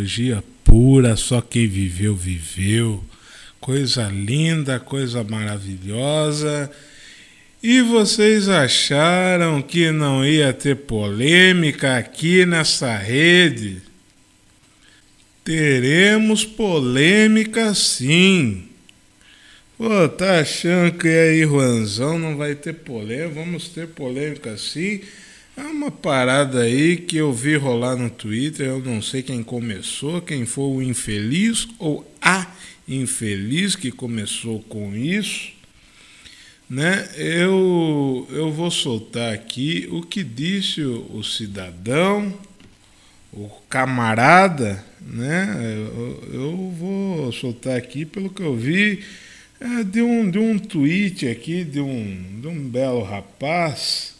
Nostalgia 0.02 0.42
pura, 0.64 1.16
só 1.16 1.40
quem 1.40 1.66
viveu, 1.66 2.14
viveu. 2.14 3.02
Coisa 3.60 4.08
linda, 4.08 4.80
coisa 4.80 5.22
maravilhosa. 5.22 6.70
E 7.62 7.80
vocês 7.80 8.48
acharam 8.48 9.62
que 9.62 9.92
não 9.92 10.26
ia 10.26 10.52
ter 10.52 10.76
polêmica 10.76 11.96
aqui 11.96 12.44
nessa 12.44 12.96
rede? 12.96 13.80
Teremos 15.44 16.44
polêmica 16.44 17.72
sim. 17.74 18.68
Pô, 19.78 20.08
tá 20.08 20.40
achando 20.40 20.96
que 20.98 21.08
aí, 21.08 21.42
Juanzão, 21.42 22.18
não 22.18 22.36
vai 22.36 22.54
ter 22.54 22.72
polêmica? 22.72 23.40
Vamos 23.40 23.68
ter 23.68 23.88
polêmica 23.88 24.56
sim. 24.56 25.00
É 25.54 25.60
uma 25.60 25.90
parada 25.90 26.62
aí 26.62 26.96
que 26.96 27.18
eu 27.18 27.30
vi 27.30 27.56
rolar 27.56 27.94
no 27.94 28.08
Twitter, 28.08 28.68
eu 28.68 28.80
não 28.80 29.02
sei 29.02 29.22
quem 29.22 29.42
começou, 29.42 30.22
quem 30.22 30.46
foi 30.46 30.64
o 30.64 30.82
infeliz 30.82 31.68
ou 31.78 32.10
a 32.22 32.46
infeliz 32.88 33.76
que 33.76 33.90
começou 33.90 34.60
com 34.60 34.96
isso, 34.96 35.52
né? 36.70 37.06
Eu, 37.16 38.26
eu 38.30 38.50
vou 38.50 38.70
soltar 38.70 39.34
aqui 39.34 39.86
o 39.90 40.00
que 40.00 40.24
disse 40.24 40.80
o, 40.80 41.18
o 41.18 41.22
cidadão, 41.22 42.32
o 43.30 43.50
camarada, 43.68 44.82
né? 45.02 45.54
Eu, 45.94 46.30
eu 46.32 46.70
vou 46.70 47.30
soltar 47.30 47.76
aqui 47.76 48.06
pelo 48.06 48.30
que 48.30 48.42
eu 48.42 48.56
vi 48.56 49.04
é, 49.60 49.84
de, 49.84 50.00
um, 50.00 50.30
de 50.30 50.38
um 50.38 50.58
tweet 50.58 51.28
aqui 51.28 51.62
de 51.62 51.78
um, 51.78 52.40
de 52.40 52.48
um 52.48 52.66
belo 52.66 53.02
rapaz 53.02 54.11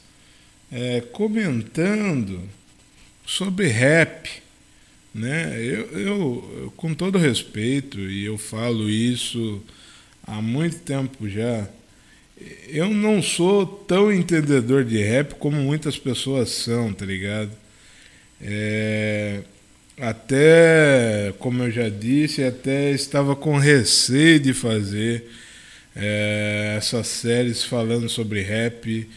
é, 0.73 1.03
comentando 1.13 2.41
sobre 3.27 3.67
rap. 3.67 4.43
Né? 5.15 5.55
Eu, 5.63 5.99
eu, 5.99 6.73
com 6.77 6.95
todo 6.95 7.19
respeito, 7.19 8.01
e 8.01 8.25
eu 8.25 8.39
falo 8.39 8.89
isso 8.89 9.63
há 10.27 10.41
muito 10.41 10.79
tempo 10.79 11.29
já, 11.29 11.69
eu 12.69 12.91
não 12.91 13.23
sou 13.23 13.67
tão 13.67 14.13
entendedor 14.13 14.85
de 14.85 14.99
rap 15.03 15.35
como 15.35 15.57
muitas 15.57 15.99
pessoas 15.99 16.49
são, 16.51 16.93
tá 16.93 17.05
ligado? 17.05 17.51
É, 18.41 19.43
até, 20.01 21.33
como 21.39 21.63
eu 21.63 21.71
já 21.71 21.89
disse, 21.89 22.43
até 22.43 22.91
estava 22.91 23.37
com 23.37 23.59
receio 23.59 24.41
de 24.41 24.53
fazer 24.55 25.31
é, 25.95 26.75
essas 26.79 27.07
séries 27.07 27.63
falando 27.63 28.09
sobre 28.09 28.41
rap, 28.41 29.09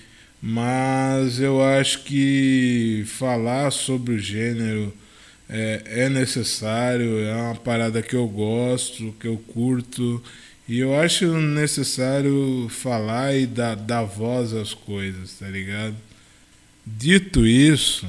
mas 0.48 1.40
eu 1.40 1.60
acho 1.60 2.04
que 2.04 3.04
falar 3.08 3.72
sobre 3.72 4.14
o 4.14 4.20
gênero 4.20 4.94
é, 5.50 5.82
é 5.88 6.10
necessário, 6.10 7.18
é 7.18 7.34
uma 7.34 7.56
parada 7.56 8.00
que 8.04 8.16
eu 8.16 8.28
gosto, 8.28 9.12
que 9.20 9.28
eu 9.28 9.40
curto, 9.40 10.22
e 10.70 10.78
eu 10.78 11.00
acho 11.00 11.26
necessário 11.42 12.68
falar 12.70 13.36
e 13.36 13.48
dar, 13.48 13.76
dar 13.76 14.04
voz 14.04 14.54
às 14.54 14.72
coisas, 14.72 15.34
tá 15.34 15.48
ligado? 15.48 15.96
Dito 16.86 17.44
isso. 17.44 18.08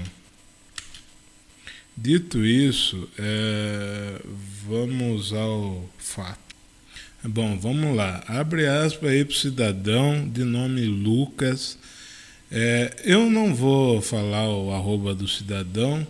Dito 1.97 2.45
isso, 2.45 3.09
é, 3.19 4.21
vamos 4.69 5.33
ao 5.33 5.89
fato. 5.97 6.55
Bom, 7.25 7.59
vamos 7.59 7.97
lá. 7.97 8.23
Abre 8.29 8.67
aspas 8.67 9.09
aí 9.09 9.25
para 9.25 9.33
o 9.33 9.37
cidadão 9.37 10.29
de 10.29 10.45
nome 10.45 10.85
Lucas. 10.85 11.79
É, 12.51 12.95
eu 13.05 13.29
não 13.29 13.55
vou 13.55 14.01
falar 14.01 14.49
o 14.49 14.73
arroba 14.73 15.15
do 15.15 15.27
cidadão, 15.27 16.07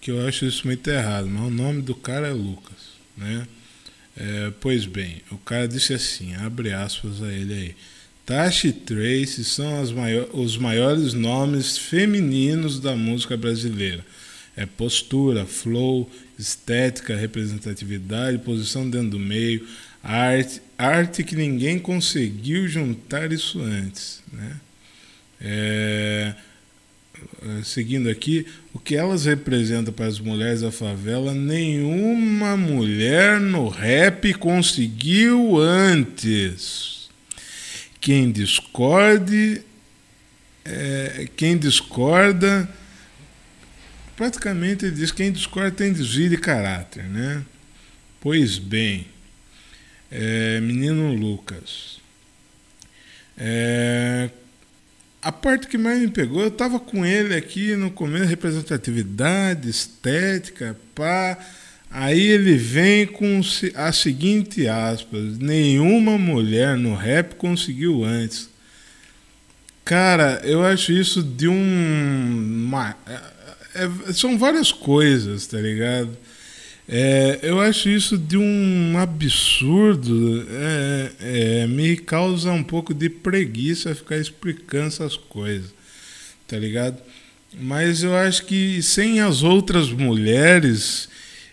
que 0.00 0.10
eu 0.10 0.26
acho 0.26 0.44
isso 0.46 0.66
muito 0.66 0.88
errado, 0.88 1.26
mas 1.26 1.42
o 1.42 1.50
nome 1.50 1.82
do 1.82 1.94
cara 1.94 2.28
é 2.28 2.32
Lucas. 2.32 2.90
Né? 3.16 3.46
É, 4.16 4.52
pois 4.60 4.86
bem, 4.86 5.22
o 5.30 5.38
cara 5.38 5.66
disse 5.66 5.92
assim, 5.94 6.34
abre 6.34 6.72
aspas 6.72 7.22
a 7.22 7.32
ele 7.32 7.54
aí. 7.54 7.76
Tashi 8.24 8.68
e 8.68 8.72
Trace 8.72 9.44
são 9.44 9.82
os 10.32 10.56
maiores 10.56 11.14
nomes 11.14 11.76
femininos 11.76 12.78
da 12.78 12.94
música 12.94 13.36
brasileira 13.36 14.04
é 14.60 14.66
postura, 14.66 15.46
flow, 15.46 16.10
estética, 16.38 17.16
representatividade, 17.16 18.38
posição 18.38 18.88
dentro 18.88 19.10
do 19.10 19.18
meio, 19.18 19.66
arte, 20.02 20.60
arte 20.76 21.24
que 21.24 21.34
ninguém 21.34 21.78
conseguiu 21.78 22.68
juntar 22.68 23.32
isso 23.32 23.60
antes. 23.60 24.22
Né? 24.30 24.56
É, 25.40 26.34
é, 27.42 27.62
seguindo 27.64 28.08
aqui, 28.08 28.46
o 28.72 28.78
que 28.78 28.96
elas 28.96 29.24
representam 29.24 29.92
para 29.92 30.06
as 30.06 30.18
mulheres 30.18 30.60
da 30.60 30.70
favela, 30.70 31.32
nenhuma 31.34 32.56
mulher 32.56 33.40
no 33.40 33.68
rap 33.68 34.32
conseguiu 34.34 35.58
antes. 35.58 37.08
Quem 38.00 38.30
discorde, 38.30 39.62
é, 40.64 41.28
quem 41.36 41.56
discorda 41.56 42.68
praticamente 44.16 44.90
diz 44.90 45.10
que 45.10 45.22
quem 45.22 45.32
discorda 45.32 45.70
tem 45.70 45.94
desvio 45.94 46.28
de 46.28 46.36
caráter, 46.36 47.04
né? 47.04 47.42
Pois 48.20 48.58
bem, 48.58 49.06
é, 50.10 50.60
menino 50.60 51.14
Lucas, 51.14 52.00
é, 53.38 54.28
a 55.22 55.30
parte 55.30 55.66
que 55.66 55.76
mais 55.76 56.00
me 56.00 56.08
pegou, 56.08 56.40
eu 56.40 56.48
estava 56.48 56.80
com 56.80 57.04
ele 57.04 57.34
aqui 57.34 57.76
no 57.76 57.90
começo, 57.90 58.24
representatividade, 58.24 59.68
estética, 59.68 60.76
pá. 60.94 61.38
Aí 61.90 62.20
ele 62.20 62.56
vem 62.56 63.06
com 63.06 63.40
a 63.74 63.92
seguinte 63.92 64.66
aspas: 64.68 65.38
nenhuma 65.38 66.16
mulher 66.16 66.76
no 66.76 66.94
rap 66.94 67.34
conseguiu 67.34 68.04
antes. 68.04 68.48
Cara, 69.84 70.40
eu 70.44 70.64
acho 70.64 70.92
isso 70.92 71.22
de 71.22 71.48
um. 71.48 72.64
Uma, 72.66 72.96
é, 73.74 74.12
são 74.12 74.38
várias 74.38 74.70
coisas, 74.70 75.46
tá 75.46 75.58
ligado? 75.58 76.16
É, 76.92 77.38
eu 77.44 77.60
acho 77.60 77.88
isso 77.88 78.18
de 78.18 78.36
um 78.36 78.98
absurdo, 78.98 80.44
é, 80.50 81.12
é, 81.20 81.66
me 81.68 81.96
causa 81.96 82.50
um 82.50 82.64
pouco 82.64 82.92
de 82.92 83.08
preguiça 83.08 83.94
ficar 83.94 84.16
explicando 84.16 84.88
essas 84.88 85.16
coisas, 85.16 85.72
tá 86.48 86.58
ligado? 86.58 87.00
Mas 87.60 88.02
eu 88.02 88.16
acho 88.16 88.44
que 88.44 88.82
sem 88.82 89.20
as 89.20 89.44
outras 89.44 89.92
mulheres, 89.92 91.08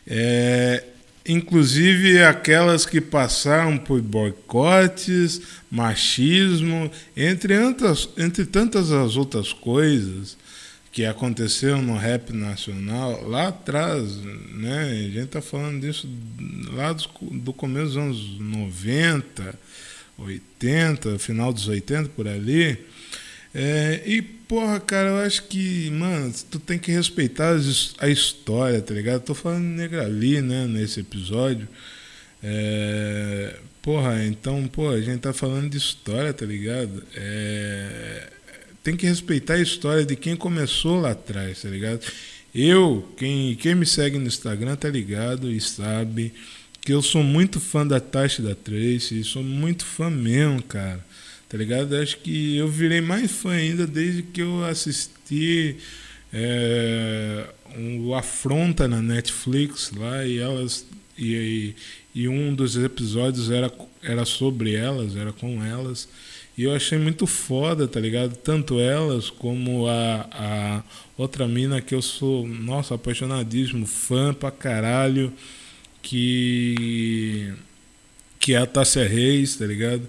é, 0.07 0.83
inclusive 1.23 2.23
aquelas 2.23 2.83
que 2.83 2.99
passaram 2.99 3.77
por 3.77 4.01
boicotes, 4.01 5.39
machismo, 5.69 6.89
entre, 7.15 7.55
tantas, 7.55 8.09
entre 8.17 8.43
tantas 8.43 8.91
as 8.91 9.15
outras 9.15 9.53
coisas, 9.53 10.35
que 10.91 11.05
aconteceu 11.05 11.81
no 11.81 11.95
rap 11.95 12.31
nacional 12.33 13.27
lá 13.27 13.49
atrás, 13.49 14.17
né? 14.53 15.07
A 15.07 15.19
gente 15.19 15.27
tá 15.27 15.41
falando 15.41 15.81
disso 15.81 16.09
lá 16.73 16.93
do, 16.93 17.07
do 17.31 17.53
começo 17.53 17.88
dos 17.88 17.97
anos 17.97 18.39
90, 18.39 19.59
80, 20.17 21.19
final 21.19 21.53
dos 21.53 21.67
80 21.67 22.09
por 22.09 22.27
ali. 22.27 22.77
É, 23.53 24.03
e, 24.05 24.21
porra, 24.21 24.79
cara, 24.79 25.09
eu 25.09 25.17
acho 25.17 25.43
que, 25.43 25.89
mano, 25.91 26.33
tu 26.51 26.59
tem 26.59 26.77
que 26.77 26.91
respeitar 26.91 27.55
a 27.99 28.09
história, 28.09 28.81
tá 28.81 28.93
ligado? 28.93 29.21
tô 29.21 29.33
falando 29.33 29.63
Negrali, 29.63 30.41
né, 30.41 30.67
nesse 30.67 30.99
episódio. 30.99 31.67
É, 32.43 33.55
porra, 33.81 34.23
então, 34.25 34.67
pô, 34.67 34.89
a 34.89 35.01
gente 35.01 35.21
tá 35.21 35.33
falando 35.33 35.69
de 35.69 35.77
história, 35.77 36.33
tá 36.33 36.45
ligado? 36.45 37.03
É, 37.15 38.29
tem 38.88 38.95
que 38.95 39.05
respeitar 39.05 39.55
a 39.55 39.61
história 39.61 40.05
de 40.05 40.15
quem 40.15 40.33
começou 40.33 41.01
lá 41.01 41.11
atrás, 41.11 41.61
tá 41.61 41.67
ligado? 41.67 41.99
Eu, 42.55 43.05
quem, 43.17 43.53
quem 43.55 43.75
me 43.75 43.85
segue 43.85 44.17
no 44.17 44.27
Instagram 44.27 44.77
tá 44.77 44.88
ligado 44.88 45.51
e 45.51 45.59
sabe 45.59 46.31
que 46.79 46.93
eu 46.93 47.01
sou 47.01 47.21
muito 47.21 47.59
fã 47.59 47.85
da 47.85 47.99
Tasha 47.99 48.41
da 48.41 48.55
Tracy, 48.55 49.25
sou 49.25 49.43
muito 49.43 49.85
fã 49.85 50.09
mesmo, 50.09 50.63
cara. 50.63 51.05
Tá 51.49 51.57
ligado? 51.57 51.97
Acho 51.97 52.17
que 52.19 52.55
eu 52.55 52.69
virei 52.69 53.01
mais 53.01 53.29
fã 53.29 53.51
ainda 53.51 53.85
desde 53.85 54.21
que 54.23 54.41
eu 54.41 54.63
assisti 54.63 55.75
é, 56.31 57.45
o 57.99 58.15
Afronta 58.15 58.88
na 58.88 59.01
Netflix 59.01 59.91
lá 59.97 60.25
e 60.25 60.38
elas 60.38 60.85
e, 61.17 61.75
e, 62.15 62.21
e 62.21 62.27
um 62.29 62.55
dos 62.55 62.77
episódios 62.77 63.51
era, 63.51 63.69
era 64.01 64.23
sobre 64.23 64.75
elas, 64.75 65.17
era 65.17 65.33
com 65.33 65.61
elas. 65.61 66.07
E 66.58 66.64
eu 66.64 66.74
achei 66.74 66.97
muito 66.97 67.28
foda, 67.28 67.88
tá 67.88 67.99
ligado? 67.99 68.36
Tanto 68.38 68.80
elas 68.80 69.30
como 69.30 69.88
a, 69.88 70.28
a 70.32 70.84
outra 71.18 71.47
mina 71.47 71.82
que 71.82 71.93
eu 71.93 72.01
sou, 72.01 72.47
nossa, 72.47 72.95
apaixonadíssimo, 72.95 73.86
fã 73.86 74.34
pra 74.34 74.49
caralho, 74.49 75.32
que. 76.01 77.53
que 78.39 78.53
é 78.53 78.58
a 78.58 78.66
Tássia 78.66 79.08
Reis, 79.08 79.55
tá 79.58 79.66
ligado? 79.66 80.08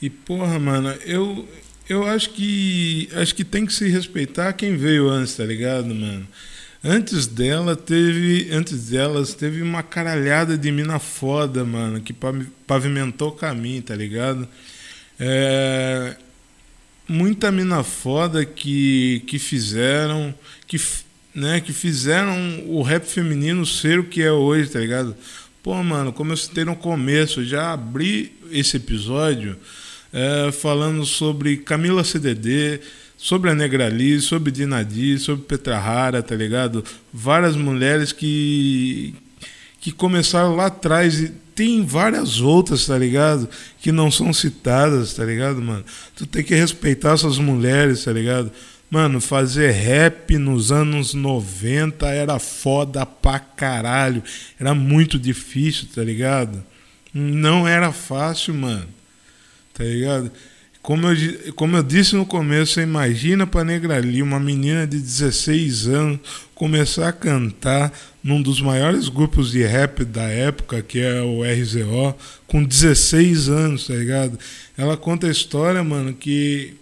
E 0.00 0.10
porra, 0.10 0.58
mano, 0.58 0.88
eu. 1.04 1.48
Eu 1.88 2.04
acho 2.06 2.30
que. 2.30 3.08
Acho 3.14 3.34
que 3.34 3.44
tem 3.44 3.64
que 3.64 3.72
se 3.72 3.88
respeitar 3.88 4.52
quem 4.54 4.76
veio 4.76 5.08
antes, 5.08 5.36
tá 5.36 5.44
ligado, 5.44 5.94
mano? 5.94 6.26
Antes 6.82 7.26
dela 7.28 7.76
teve. 7.76 8.48
Antes 8.52 8.88
delas 8.88 9.34
teve 9.34 9.62
uma 9.62 9.82
caralhada 9.84 10.58
de 10.58 10.72
mina 10.72 10.98
foda, 10.98 11.64
mano, 11.64 12.00
que 12.00 12.12
pavi- 12.12 12.48
pavimentou 12.66 13.28
o 13.28 13.32
caminho, 13.32 13.82
tá 13.82 13.94
ligado? 13.94 14.48
É, 15.18 16.16
muita 17.08 17.50
mina 17.50 17.82
foda 17.82 18.44
que, 18.44 19.22
que 19.26 19.38
fizeram. 19.38 20.34
Que, 20.66 20.80
né, 21.34 21.60
que 21.60 21.72
fizeram 21.72 22.64
o 22.66 22.82
rap 22.82 23.04
feminino 23.04 23.66
ser 23.66 23.98
o 23.98 24.04
que 24.04 24.22
é 24.22 24.32
hoje, 24.32 24.70
tá 24.70 24.80
ligado? 24.80 25.14
Pô, 25.62 25.82
mano, 25.82 26.12
como 26.12 26.32
eu 26.32 26.36
citei 26.36 26.64
no 26.64 26.76
começo, 26.76 27.44
já 27.44 27.72
abri 27.72 28.32
esse 28.50 28.76
episódio 28.76 29.56
é, 30.12 30.50
falando 30.52 31.04
sobre 31.04 31.58
Camila 31.58 32.04
CDD, 32.04 32.80
sobre 33.16 33.50
a 33.50 33.54
Negrali, 33.54 34.20
sobre 34.20 34.50
Dinadi, 34.50 35.18
sobre 35.18 35.44
Petra 35.44 35.78
Rara, 35.78 36.22
tá 36.22 36.34
ligado? 36.34 36.84
Várias 37.12 37.56
mulheres 37.56 38.12
que, 38.12 39.14
que 39.80 39.92
começaram 39.92 40.54
lá 40.54 40.66
atrás 40.66 41.20
e 41.20 41.32
tem 41.56 41.84
várias 41.84 42.38
outras, 42.38 42.86
tá 42.86 42.98
ligado? 42.98 43.48
Que 43.80 43.90
não 43.90 44.10
são 44.10 44.30
citadas, 44.30 45.14
tá 45.14 45.24
ligado, 45.24 45.60
mano? 45.62 45.84
Tu 46.14 46.26
tem 46.26 46.44
que 46.44 46.54
respeitar 46.54 47.14
essas 47.14 47.38
mulheres, 47.38 48.04
tá 48.04 48.12
ligado? 48.12 48.52
Mano, 48.90 49.20
fazer 49.20 49.70
rap 49.70 50.36
nos 50.36 50.70
anos 50.70 51.14
90 51.14 52.06
era 52.08 52.38
foda 52.38 53.06
pra 53.06 53.38
caralho. 53.40 54.22
Era 54.60 54.74
muito 54.74 55.18
difícil, 55.18 55.88
tá 55.94 56.04
ligado? 56.04 56.62
Não 57.12 57.66
era 57.66 57.90
fácil, 57.90 58.52
mano. 58.52 58.86
Tá 59.72 59.82
ligado? 59.82 60.30
Como 60.82 61.08
eu, 61.08 61.54
como 61.54 61.76
eu 61.78 61.82
disse 61.82 62.14
no 62.14 62.26
começo, 62.26 62.80
imagina 62.80 63.46
pra 63.46 63.64
Negrali, 63.64 64.22
uma 64.22 64.38
menina 64.38 64.86
de 64.86 65.00
16 65.00 65.88
anos, 65.88 66.20
começar 66.56 67.08
a 67.08 67.12
cantar 67.12 67.92
num 68.24 68.40
dos 68.40 68.62
maiores 68.62 69.10
grupos 69.10 69.52
de 69.52 69.62
rap 69.62 70.04
da 70.06 70.22
época, 70.22 70.82
que 70.82 70.98
é 70.98 71.20
o 71.20 71.42
RZO, 71.44 72.16
com 72.46 72.64
16 72.64 73.48
anos, 73.50 73.86
tá 73.86 73.94
ligado? 73.94 74.38
Ela 74.76 74.96
conta 74.96 75.28
a 75.28 75.30
história, 75.30 75.84
mano, 75.84 76.12
que 76.12 76.74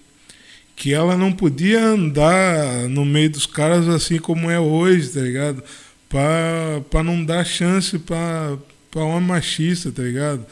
que 0.77 0.93
ela 0.93 1.16
não 1.16 1.33
podia 1.33 1.81
andar 1.81 2.89
no 2.89 3.05
meio 3.05 3.31
dos 3.31 3.47
caras 3.47 3.89
assim 3.89 4.18
como 4.18 4.51
é 4.51 4.59
hoje, 4.59 5.11
tá 5.11 5.20
ligado? 5.20 5.62
Pra, 6.09 7.03
não 7.03 7.25
dar 7.25 7.45
chance 7.45 7.99
pra, 7.99 8.57
homem 8.95 9.29
machista, 9.29 9.93
tá 9.93 10.03
ligado? 10.03 10.45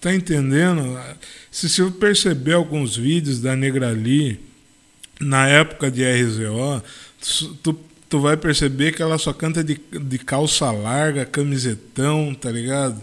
Tá 0.00 0.14
entendendo? 0.14 1.00
Se 1.50 1.68
você 1.68 1.90
perceber 1.90 2.52
alguns 2.52 2.96
vídeos 2.96 3.40
da 3.40 3.56
Negrali 3.56 4.40
na 5.20 5.48
época 5.48 5.90
de 5.90 6.04
RZO, 6.04 6.82
tu, 7.62 7.78
tu 8.08 8.20
vai 8.20 8.36
perceber 8.36 8.94
que 8.94 9.02
ela 9.02 9.18
só 9.18 9.32
canta 9.32 9.64
de, 9.64 9.80
de 10.00 10.18
calça 10.18 10.70
larga, 10.70 11.24
camisetão, 11.24 12.34
tá 12.34 12.50
ligado? 12.50 13.02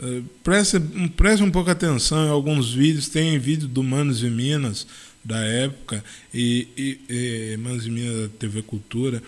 Eh, 0.00 0.22
Preste, 0.42 0.80
preste 1.16 1.42
um 1.42 1.50
pouco 1.50 1.70
atenção 1.70 2.26
em 2.26 2.30
alguns 2.30 2.72
vídeos. 2.72 3.08
Tem 3.08 3.38
vídeo 3.38 3.68
do 3.68 3.82
Manos 3.82 4.22
e 4.22 4.30
Minas 4.30 4.86
da 5.24 5.38
época 5.38 6.02
e, 6.32 6.68
e, 6.76 7.52
e 7.52 7.56
Manos 7.58 7.86
e 7.86 7.90
Minas 7.90 8.22
da 8.22 8.28
TV 8.38 8.62
Cultura. 8.62 9.22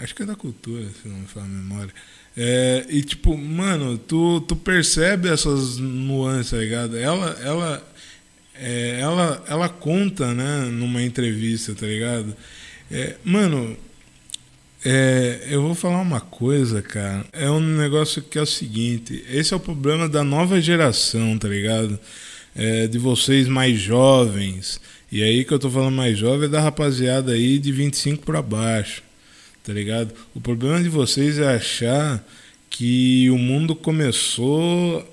Acho 0.00 0.14
que 0.14 0.22
é 0.22 0.26
da 0.26 0.36
Cultura, 0.36 0.86
se 1.02 1.08
não 1.08 1.16
me 1.16 1.26
fala 1.26 1.46
a 1.46 1.48
memória. 1.48 1.92
É, 2.36 2.86
e 2.88 3.02
tipo, 3.02 3.36
mano, 3.36 3.98
tu, 3.98 4.40
tu 4.42 4.54
percebe 4.54 5.28
essas 5.28 5.76
nuances, 5.78 6.52
tá 6.52 6.58
ligado? 6.58 6.96
Ela, 6.96 7.36
ela, 7.42 7.92
é, 8.54 9.00
ela, 9.00 9.44
ela 9.48 9.68
conta, 9.68 10.32
né, 10.32 10.60
numa 10.70 11.02
entrevista, 11.02 11.74
tá 11.74 11.84
ligado? 11.86 12.36
É, 12.90 13.16
mano, 13.24 13.76
é, 14.84 15.46
eu 15.50 15.62
vou 15.62 15.74
falar 15.74 16.00
uma 16.00 16.20
coisa, 16.20 16.80
cara. 16.80 17.24
É 17.32 17.50
um 17.50 17.60
negócio 17.60 18.22
que 18.22 18.38
é 18.38 18.42
o 18.42 18.46
seguinte: 18.46 19.24
esse 19.28 19.52
é 19.52 19.56
o 19.56 19.60
problema 19.60 20.08
da 20.08 20.24
nova 20.24 20.60
geração, 20.60 21.36
tá 21.38 21.48
ligado? 21.48 21.98
É, 22.54 22.86
de 22.86 22.98
vocês 22.98 23.48
mais 23.48 23.78
jovens. 23.78 24.80
E 25.10 25.22
aí 25.22 25.44
que 25.44 25.52
eu 25.52 25.58
tô 25.58 25.70
falando 25.70 25.94
mais 25.94 26.18
jovem 26.18 26.46
é 26.46 26.50
da 26.50 26.60
rapaziada 26.60 27.32
aí 27.32 27.58
de 27.58 27.72
25 27.72 28.24
para 28.24 28.42
baixo, 28.42 29.02
tá 29.64 29.72
ligado? 29.72 30.12
O 30.34 30.40
problema 30.40 30.82
de 30.82 30.88
vocês 30.88 31.38
é 31.38 31.54
achar 31.54 32.22
que 32.68 33.30
o 33.30 33.38
mundo 33.38 33.74
começou 33.74 35.06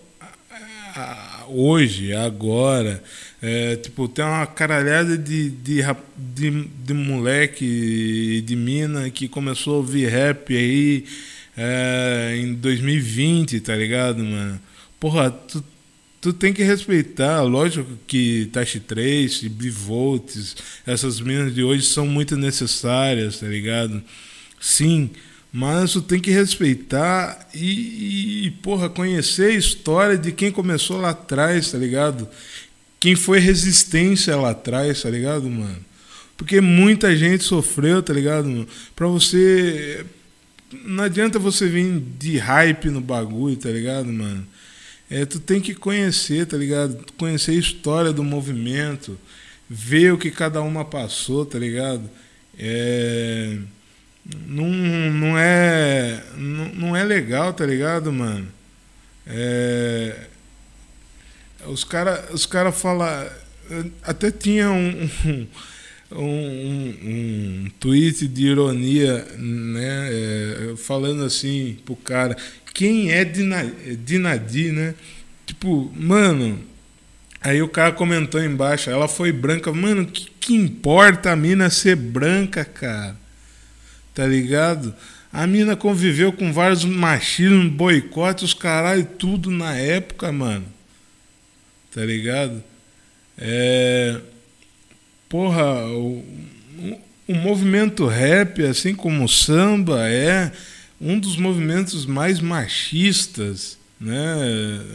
hoje, 1.48 2.14
agora. 2.14 3.02
É, 3.48 3.76
tipo, 3.76 4.08
tem 4.08 4.26
uma 4.26 4.48
caralhada 4.48 5.16
de, 5.16 5.52
de, 5.52 5.84
de, 6.18 6.68
de 6.84 6.94
moleque 6.96 8.42
de 8.44 8.56
mina 8.56 9.08
que 9.12 9.28
começou 9.28 9.76
a 9.76 9.78
ouvir 9.78 10.08
rap 10.08 10.52
aí 10.52 11.06
é, 11.56 12.38
em 12.40 12.56
2020, 12.56 13.60
tá 13.60 13.76
ligado, 13.76 14.24
mano? 14.24 14.60
Porra, 15.00 15.30
tu, 15.30 15.64
tu 16.20 16.34
tem 16.34 16.52
que 16.52 16.64
respeitar, 16.64 17.44
lógico 17.44 17.88
que 18.08 18.50
Tashi 18.52 18.80
Trace, 18.80 19.48
Bivolts, 19.48 20.56
essas 20.84 21.22
minas 21.22 21.54
de 21.54 21.64
hoje 21.64 21.86
são 21.86 22.08
muito 22.08 22.36
necessárias, 22.36 23.42
tá 23.42 23.46
ligado? 23.46 24.02
Sim, 24.60 25.12
mas 25.54 25.94
tu 25.94 26.02
tem 26.02 26.20
que 26.20 26.32
respeitar 26.32 27.48
e, 27.54 28.48
e, 28.48 28.52
porra, 28.64 28.90
conhecer 28.90 29.52
a 29.52 29.56
história 29.56 30.18
de 30.18 30.32
quem 30.32 30.52
começou 30.52 31.00
lá 31.00 31.12
atrás, 31.12 31.72
tá 31.72 31.78
ligado? 31.78 32.28
Quem 33.06 33.16
foi 33.16 33.38
resistência 33.38 34.36
lá 34.36 34.50
atrás, 34.50 35.04
tá 35.04 35.12
ligado, 35.12 35.48
mano? 35.48 35.78
Porque 36.36 36.60
muita 36.60 37.16
gente 37.16 37.44
sofreu, 37.44 38.02
tá 38.02 38.12
ligado, 38.12 38.50
mano? 38.50 38.68
Pra 38.96 39.06
você. 39.06 40.04
Não 40.84 41.04
adianta 41.04 41.38
você 41.38 41.68
vir 41.68 42.02
de 42.18 42.40
hype 42.40 42.90
no 42.90 43.00
bagulho, 43.00 43.56
tá 43.58 43.70
ligado, 43.70 44.12
mano? 44.12 44.48
É, 45.08 45.24
tu 45.24 45.40
tem 45.40 45.62
que 45.62 45.76
conhecer, 45.76 46.48
tá 46.48 46.58
ligado? 46.58 47.06
Conhecer 47.16 47.52
a 47.52 47.60
história 47.60 48.12
do 48.12 48.24
movimento, 48.24 49.20
ver 49.70 50.12
o 50.12 50.18
que 50.18 50.32
cada 50.32 50.60
uma 50.64 50.84
passou, 50.84 51.46
tá 51.46 51.60
ligado? 51.60 52.10
É. 52.58 53.56
Não, 54.48 54.68
não 54.68 55.38
é. 55.38 56.24
Não, 56.36 56.66
não 56.70 56.96
é 56.96 57.04
legal, 57.04 57.54
tá 57.54 57.68
ligado, 57.68 58.12
mano? 58.12 58.48
É. 59.28 60.26
Os 61.68 61.84
caras 61.84 62.34
os 62.34 62.46
cara 62.46 62.72
falam. 62.72 63.08
Até 64.04 64.30
tinha 64.32 64.70
um, 64.70 65.10
um, 66.12 66.18
um, 66.20 66.96
um 67.04 67.72
tweet 67.80 68.28
de 68.28 68.46
ironia, 68.48 69.26
né? 69.38 70.10
é, 70.12 70.74
falando 70.78 71.24
assim 71.24 71.78
pro 71.86 71.96
cara: 71.96 72.36
quem 72.74 73.12
é 73.12 73.24
Dina- 73.26 73.72
Dinadi, 74.04 74.72
né? 74.72 74.94
Tipo, 75.46 75.92
mano. 75.96 76.60
Aí 77.42 77.62
o 77.62 77.68
cara 77.68 77.92
comentou 77.92 78.44
embaixo: 78.44 78.90
ela 78.90 79.08
foi 79.08 79.32
branca. 79.32 79.72
Mano, 79.72 80.06
que, 80.06 80.30
que 80.40 80.56
importa 80.56 81.32
a 81.32 81.36
mina 81.36 81.70
ser 81.70 81.96
branca, 81.96 82.66
cara? 82.66 83.16
Tá 84.14 84.26
ligado? 84.26 84.96
A 85.32 85.46
mina 85.46 85.76
conviveu 85.76 86.32
com 86.32 86.54
vários 86.54 86.86
machismos, 86.86 87.68
boicotes, 87.72 88.46
os 88.46 88.54
caralho, 88.54 89.06
tudo 89.06 89.52
na 89.52 89.76
época, 89.76 90.32
mano 90.32 90.76
tá 91.96 92.04
ligado? 92.04 92.62
É, 93.38 94.20
porra, 95.30 95.88
o, 95.88 96.26
o, 97.26 97.34
movimento 97.34 98.06
rap, 98.06 98.62
assim 98.66 98.94
como 98.94 99.24
o 99.24 99.30
samba, 99.30 100.06
é 100.10 100.52
um 101.00 101.18
dos 101.18 101.38
movimentos 101.38 102.06
mais 102.06 102.42
machistas, 102.42 103.78
né? 103.98 104.36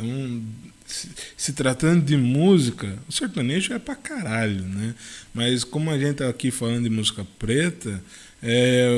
Um, 0.02 0.44
se, 0.84 1.08
se 1.38 1.52
tratando 1.54 2.04
de 2.04 2.18
música, 2.18 2.98
o 3.08 3.12
sertanejo 3.12 3.72
é 3.72 3.78
pra 3.78 3.96
caralho, 3.96 4.62
né? 4.64 4.94
Mas 5.32 5.64
como 5.64 5.90
a 5.90 5.98
gente 5.98 6.16
tá 6.16 6.28
aqui 6.28 6.50
falando 6.50 6.82
de 6.82 6.90
música 6.90 7.26
preta, 7.38 8.02
é, 8.42 8.90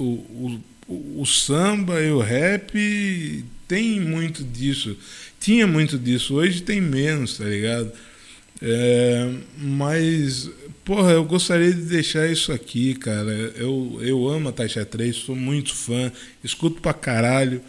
o, 0.00 0.02
o, 0.02 0.60
o, 0.88 1.20
o 1.20 1.24
samba 1.26 2.00
e 2.00 2.10
o 2.10 2.18
rap 2.18 3.44
tem 3.68 4.00
muito 4.00 4.42
disso. 4.42 4.96
Tinha 5.44 5.66
muito 5.66 5.98
disso, 5.98 6.36
hoje 6.36 6.62
tem 6.62 6.80
menos, 6.80 7.36
tá 7.36 7.44
ligado? 7.44 7.92
É, 8.62 9.30
mas, 9.58 10.50
porra, 10.82 11.12
eu 11.12 11.22
gostaria 11.22 11.70
de 11.70 11.82
deixar 11.82 12.26
isso 12.26 12.50
aqui, 12.50 12.94
cara. 12.94 13.30
Eu, 13.54 13.98
eu 14.00 14.26
amo 14.26 14.48
a 14.48 14.52
Taxa 14.52 14.86
3, 14.86 15.14
sou 15.14 15.36
muito 15.36 15.74
fã, 15.74 16.10
escuto 16.42 16.80
pra 16.80 16.94
caralho, 16.94 17.60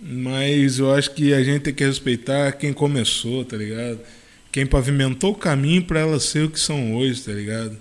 mas 0.00 0.78
eu 0.78 0.94
acho 0.94 1.10
que 1.10 1.34
a 1.34 1.44
gente 1.44 1.64
tem 1.64 1.74
que 1.74 1.84
respeitar 1.84 2.52
quem 2.52 2.72
começou, 2.72 3.44
tá 3.44 3.54
ligado? 3.54 4.00
Quem 4.50 4.64
pavimentou 4.64 5.32
o 5.32 5.36
caminho 5.36 5.84
pra 5.84 6.00
elas 6.00 6.22
ser 6.22 6.44
o 6.44 6.50
que 6.50 6.58
são 6.58 6.96
hoje, 6.96 7.20
tá 7.20 7.32
ligado? 7.32 7.76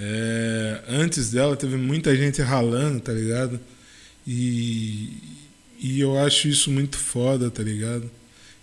É, 0.00 0.80
antes 0.88 1.30
dela 1.30 1.56
teve 1.56 1.76
muita 1.76 2.16
gente 2.16 2.42
ralando, 2.42 2.98
tá 2.98 3.12
ligado? 3.12 3.60
E, 4.26 5.12
e 5.78 6.00
eu 6.00 6.18
acho 6.18 6.48
isso 6.48 6.72
muito 6.72 6.98
foda, 6.98 7.52
tá 7.52 7.62
ligado? 7.62 8.17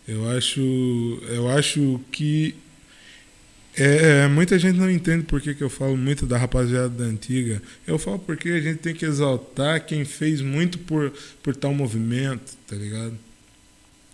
Eu 0.07 0.29
acho, 0.29 0.61
eu 1.29 1.49
acho 1.49 1.99
que 2.11 2.55
É, 3.77 4.27
muita 4.29 4.57
gente 4.57 4.77
não 4.77 4.89
entende 4.89 5.25
por 5.25 5.41
que, 5.41 5.53
que 5.53 5.61
eu 5.63 5.69
falo 5.69 5.97
muito 5.97 6.25
da 6.25 6.37
rapaziada 6.37 6.89
da 6.89 7.03
antiga. 7.05 7.61
Eu 7.85 7.99
falo 7.99 8.19
porque 8.19 8.47
a 8.49 8.61
gente 8.61 8.79
tem 8.79 8.93
que 8.95 9.05
exaltar 9.05 9.85
quem 9.85 10.05
fez 10.05 10.41
muito 10.41 10.79
por, 10.79 11.11
por 11.43 11.55
tal 11.55 11.73
movimento, 11.73 12.53
tá 12.67 12.75
ligado? 12.75 13.17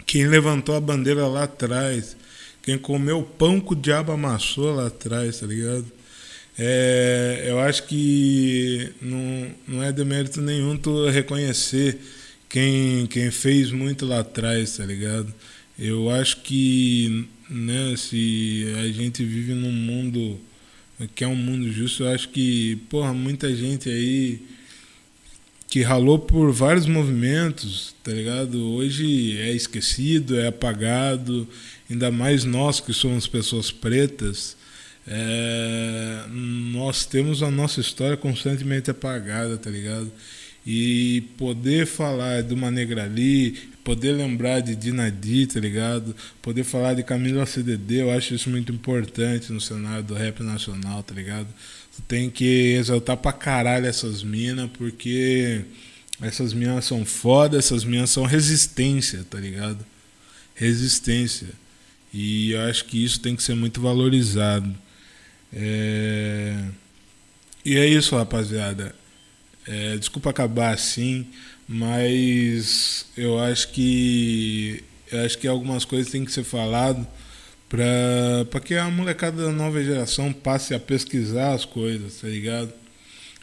Quem 0.06 0.28
levantou 0.28 0.76
a 0.76 0.82
bandeira 0.82 1.28
lá 1.28 1.44
atrás. 1.44 2.16
Quem 2.62 2.78
comeu 2.78 3.24
pão 3.24 3.60
que 3.62 3.74
o 3.74 3.76
diabo 3.76 4.12
amassou 4.12 4.74
lá 4.76 4.88
atrás, 4.88 5.40
tá 5.40 5.48
ligado? 5.48 5.86
É, 6.58 7.46
eu 7.48 7.60
acho 7.60 7.88
que 7.88 8.94
não, 9.02 9.56
não 9.68 9.84
é 9.84 9.92
demérito 9.92 10.42
nenhum 10.42 10.78
tu 10.78 11.08
reconhecer 11.10 12.00
quem, 12.50 13.08
quem 13.08 13.32
fez 13.32 13.72
muito 13.72 14.06
lá 14.06 14.20
atrás, 14.20 14.78
tá 14.78 14.86
ligado? 14.86 15.34
Eu 15.78 16.10
acho 16.10 16.42
que 16.42 17.28
né, 17.50 17.96
se 17.98 18.66
a 18.78 18.88
gente 18.92 19.24
vive 19.24 19.54
num 19.54 19.72
mundo 19.72 20.40
que 21.16 21.24
é 21.24 21.28
um 21.28 21.36
mundo 21.36 21.72
justo, 21.72 22.04
eu 22.04 22.10
acho 22.10 22.30
que, 22.30 22.76
porra, 22.90 23.14
muita 23.14 23.54
gente 23.56 23.90
aí 23.90 24.42
que 25.68 25.82
ralou 25.82 26.20
por 26.20 26.52
vários 26.52 26.86
movimentos, 26.86 27.96
tá 28.04 28.12
ligado? 28.12 28.62
Hoje 28.74 29.38
é 29.40 29.52
esquecido, 29.52 30.38
é 30.38 30.48
apagado, 30.48 31.48
ainda 31.90 32.12
mais 32.12 32.44
nós 32.44 32.82
que 32.82 32.94
somos 32.94 33.26
pessoas 33.26 33.72
pretas, 33.72 34.58
é, 35.08 36.26
nós 36.30 37.06
temos 37.06 37.42
a 37.42 37.50
nossa 37.50 37.80
história 37.80 38.18
constantemente 38.18 38.92
apagada, 38.92 39.58
tá 39.58 39.70
ligado? 39.70 40.12
E 40.68 41.24
poder 41.38 41.88
falar 41.88 42.44
de 42.44 42.54
uma 42.54 42.70
negra 42.70 43.06
ali, 43.06 43.58
poder 43.84 44.14
lembrar 44.14 44.60
de 44.60 44.76
Dinadi, 44.76 45.48
tá 45.48 45.60
ligado? 45.60 46.16
Poder 46.42 46.64
falar 46.64 46.94
de 46.94 47.04
Camila 47.04 47.46
CDD, 47.46 48.02
eu 48.02 48.12
acho 48.12 48.34
isso 48.34 48.50
muito 48.50 48.72
importante 48.72 49.52
no 49.52 49.62
cenário 49.62 50.04
do 50.04 50.14
rap 50.14 50.42
nacional, 50.44 51.04
tá 51.04 51.14
ligado? 51.14 51.48
Tu 51.96 52.02
tem 52.08 52.30
que 52.30 52.74
exaltar 52.74 53.18
pra 53.18 53.34
caralho 53.34 53.86
essas 53.86 54.24
minas, 54.24 54.70
porque 54.78 55.66
essas 56.22 56.54
minas 56.54 56.86
são 56.86 57.04
foda, 57.06 57.58
essas 57.58 57.84
minas 57.84 58.10
são 58.10 58.26
resistência, 58.26 59.26
tá 59.30 59.40
ligado? 59.40 59.86
Resistência. 60.56 61.50
E 62.14 62.52
eu 62.52 62.62
acho 62.62 62.86
que 62.86 63.04
isso 63.04 63.20
tem 63.20 63.36
que 63.36 63.44
ser 63.44 63.56
muito 63.56 63.82
valorizado. 63.82 64.74
É... 65.54 66.64
E 67.64 67.78
é 67.78 67.88
isso, 67.88 68.16
rapaziada. 68.16 68.96
É, 69.68 69.96
desculpa 69.96 70.30
acabar 70.30 70.74
assim, 70.74 71.28
mas 71.74 73.06
eu 73.16 73.40
acho 73.40 73.70
que 73.72 74.84
eu 75.10 75.22
acho 75.26 75.38
que 75.38 75.48
algumas 75.48 75.86
coisas 75.86 76.12
têm 76.12 76.26
que 76.26 76.32
ser 76.32 76.44
falado 76.44 77.08
para 77.70 78.60
que 78.60 78.76
a 78.76 78.90
molecada 78.90 79.46
da 79.46 79.52
nova 79.52 79.82
geração 79.82 80.34
passe 80.34 80.74
a 80.74 80.80
pesquisar 80.80 81.54
as 81.54 81.64
coisas, 81.64 82.16
tá 82.20 82.28
ligado? 82.28 82.74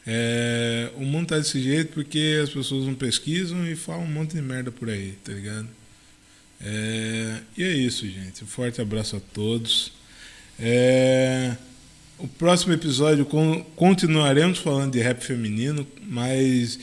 É, 0.06 0.90
o 0.96 1.04
mundo 1.04 1.28
tá 1.28 1.38
desse 1.38 1.60
jeito 1.60 1.94
porque 1.94 2.38
as 2.42 2.50
pessoas 2.50 2.84
não 2.84 2.94
pesquisam 2.94 3.66
e 3.66 3.74
falam 3.74 4.04
um 4.04 4.12
monte 4.12 4.34
de 4.34 4.42
merda 4.42 4.70
por 4.70 4.90
aí, 4.90 5.14
tá 5.24 5.32
ligado? 5.32 5.68
É, 6.60 7.38
e 7.56 7.62
é 7.64 7.72
isso, 7.72 8.06
gente. 8.06 8.44
Um 8.44 8.46
forte 8.46 8.80
abraço 8.80 9.16
a 9.16 9.20
todos. 9.20 9.92
É, 10.60 11.56
o 12.18 12.28
próximo 12.28 12.74
episódio 12.74 13.24
con- 13.24 13.62
continuaremos 13.76 14.58
falando 14.58 14.92
de 14.92 15.00
rap 15.00 15.22
feminino, 15.24 15.86
mas 16.02 16.78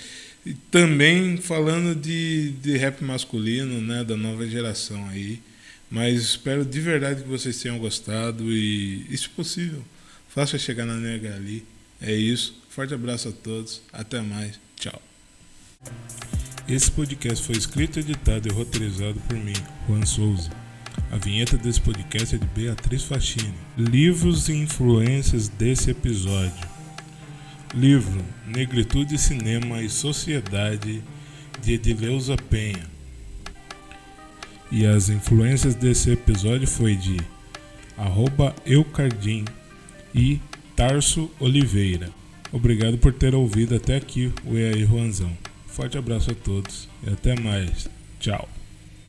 também 0.54 1.38
falando 1.38 1.96
de, 1.96 2.52
de 2.62 2.78
rap 2.78 3.04
masculino, 3.04 3.82
né, 3.82 4.04
da 4.04 4.16
nova 4.16 4.48
geração 4.48 5.08
aí. 5.10 5.42
Mas 5.90 6.22
espero 6.22 6.66
de 6.66 6.80
verdade 6.80 7.24
que 7.24 7.30
vocês 7.30 7.60
tenham 7.62 7.80
gostado 7.80 8.52
e, 8.52 9.06
e 9.10 9.18
se 9.18 9.30
possível, 9.30 9.84
faça 10.30 10.58
chegar 10.58 10.86
na 10.86 10.96
nega 10.96 11.36
ali. 11.36 11.66
É 12.02 12.14
isso. 12.14 12.62
Forte 12.70 12.94
abraço 12.94 13.30
a 13.30 13.32
todos. 13.32 13.82
Até 13.94 14.22
mais. 14.22 14.60
Tchau. 14.76 15.02
Esse 16.68 16.92
podcast 16.92 17.46
foi 17.46 17.56
escrito, 17.56 18.00
editado 18.00 18.48
e 18.48 18.52
roteirizado 18.52 19.20
por 19.28 19.38
mim, 19.38 19.54
Juan 19.88 20.06
Souza. 20.06 20.50
A 21.12 21.18
vinheta 21.18 21.58
desse 21.58 21.80
podcast 21.80 22.36
é 22.36 22.38
de 22.40 22.46
Beatriz 22.48 23.04
Fachini. 23.04 23.54
Livros 23.78 24.50
e 24.50 24.54
influências 24.54 25.48
desse 25.48 25.92
episódio. 25.92 26.75
Livro 27.74 28.24
Negritude, 28.48 29.18
Cinema 29.18 29.82
e 29.82 29.90
Sociedade, 29.90 31.04
de 31.62 31.74
Edileuza 31.74 32.36
Penha. 32.38 32.86
E 34.72 34.86
as 34.86 35.10
influências 35.10 35.76
desse 35.76 36.12
episódio 36.12 36.68
foi 36.68 36.96
de 36.96 37.18
arroba 37.98 38.56
Eucardim 38.66 39.46
e 40.14 40.40
Tarso 40.76 41.30
Oliveira. 41.40 42.10
Obrigado 42.52 42.98
por 42.98 43.14
ter 43.14 43.36
ouvido 43.36 43.76
até 43.76 43.96
aqui 43.96 44.32
o 44.46 44.58
E 44.58 44.74
aí 44.74 44.86
Juanzão. 44.86 45.32
Forte 45.68 45.98
abraço 45.98 46.32
a 46.32 46.36
todos 46.36 46.88
e 47.06 47.10
até 47.10 47.40
mais. 47.40 47.90
Tchau. 48.20 48.48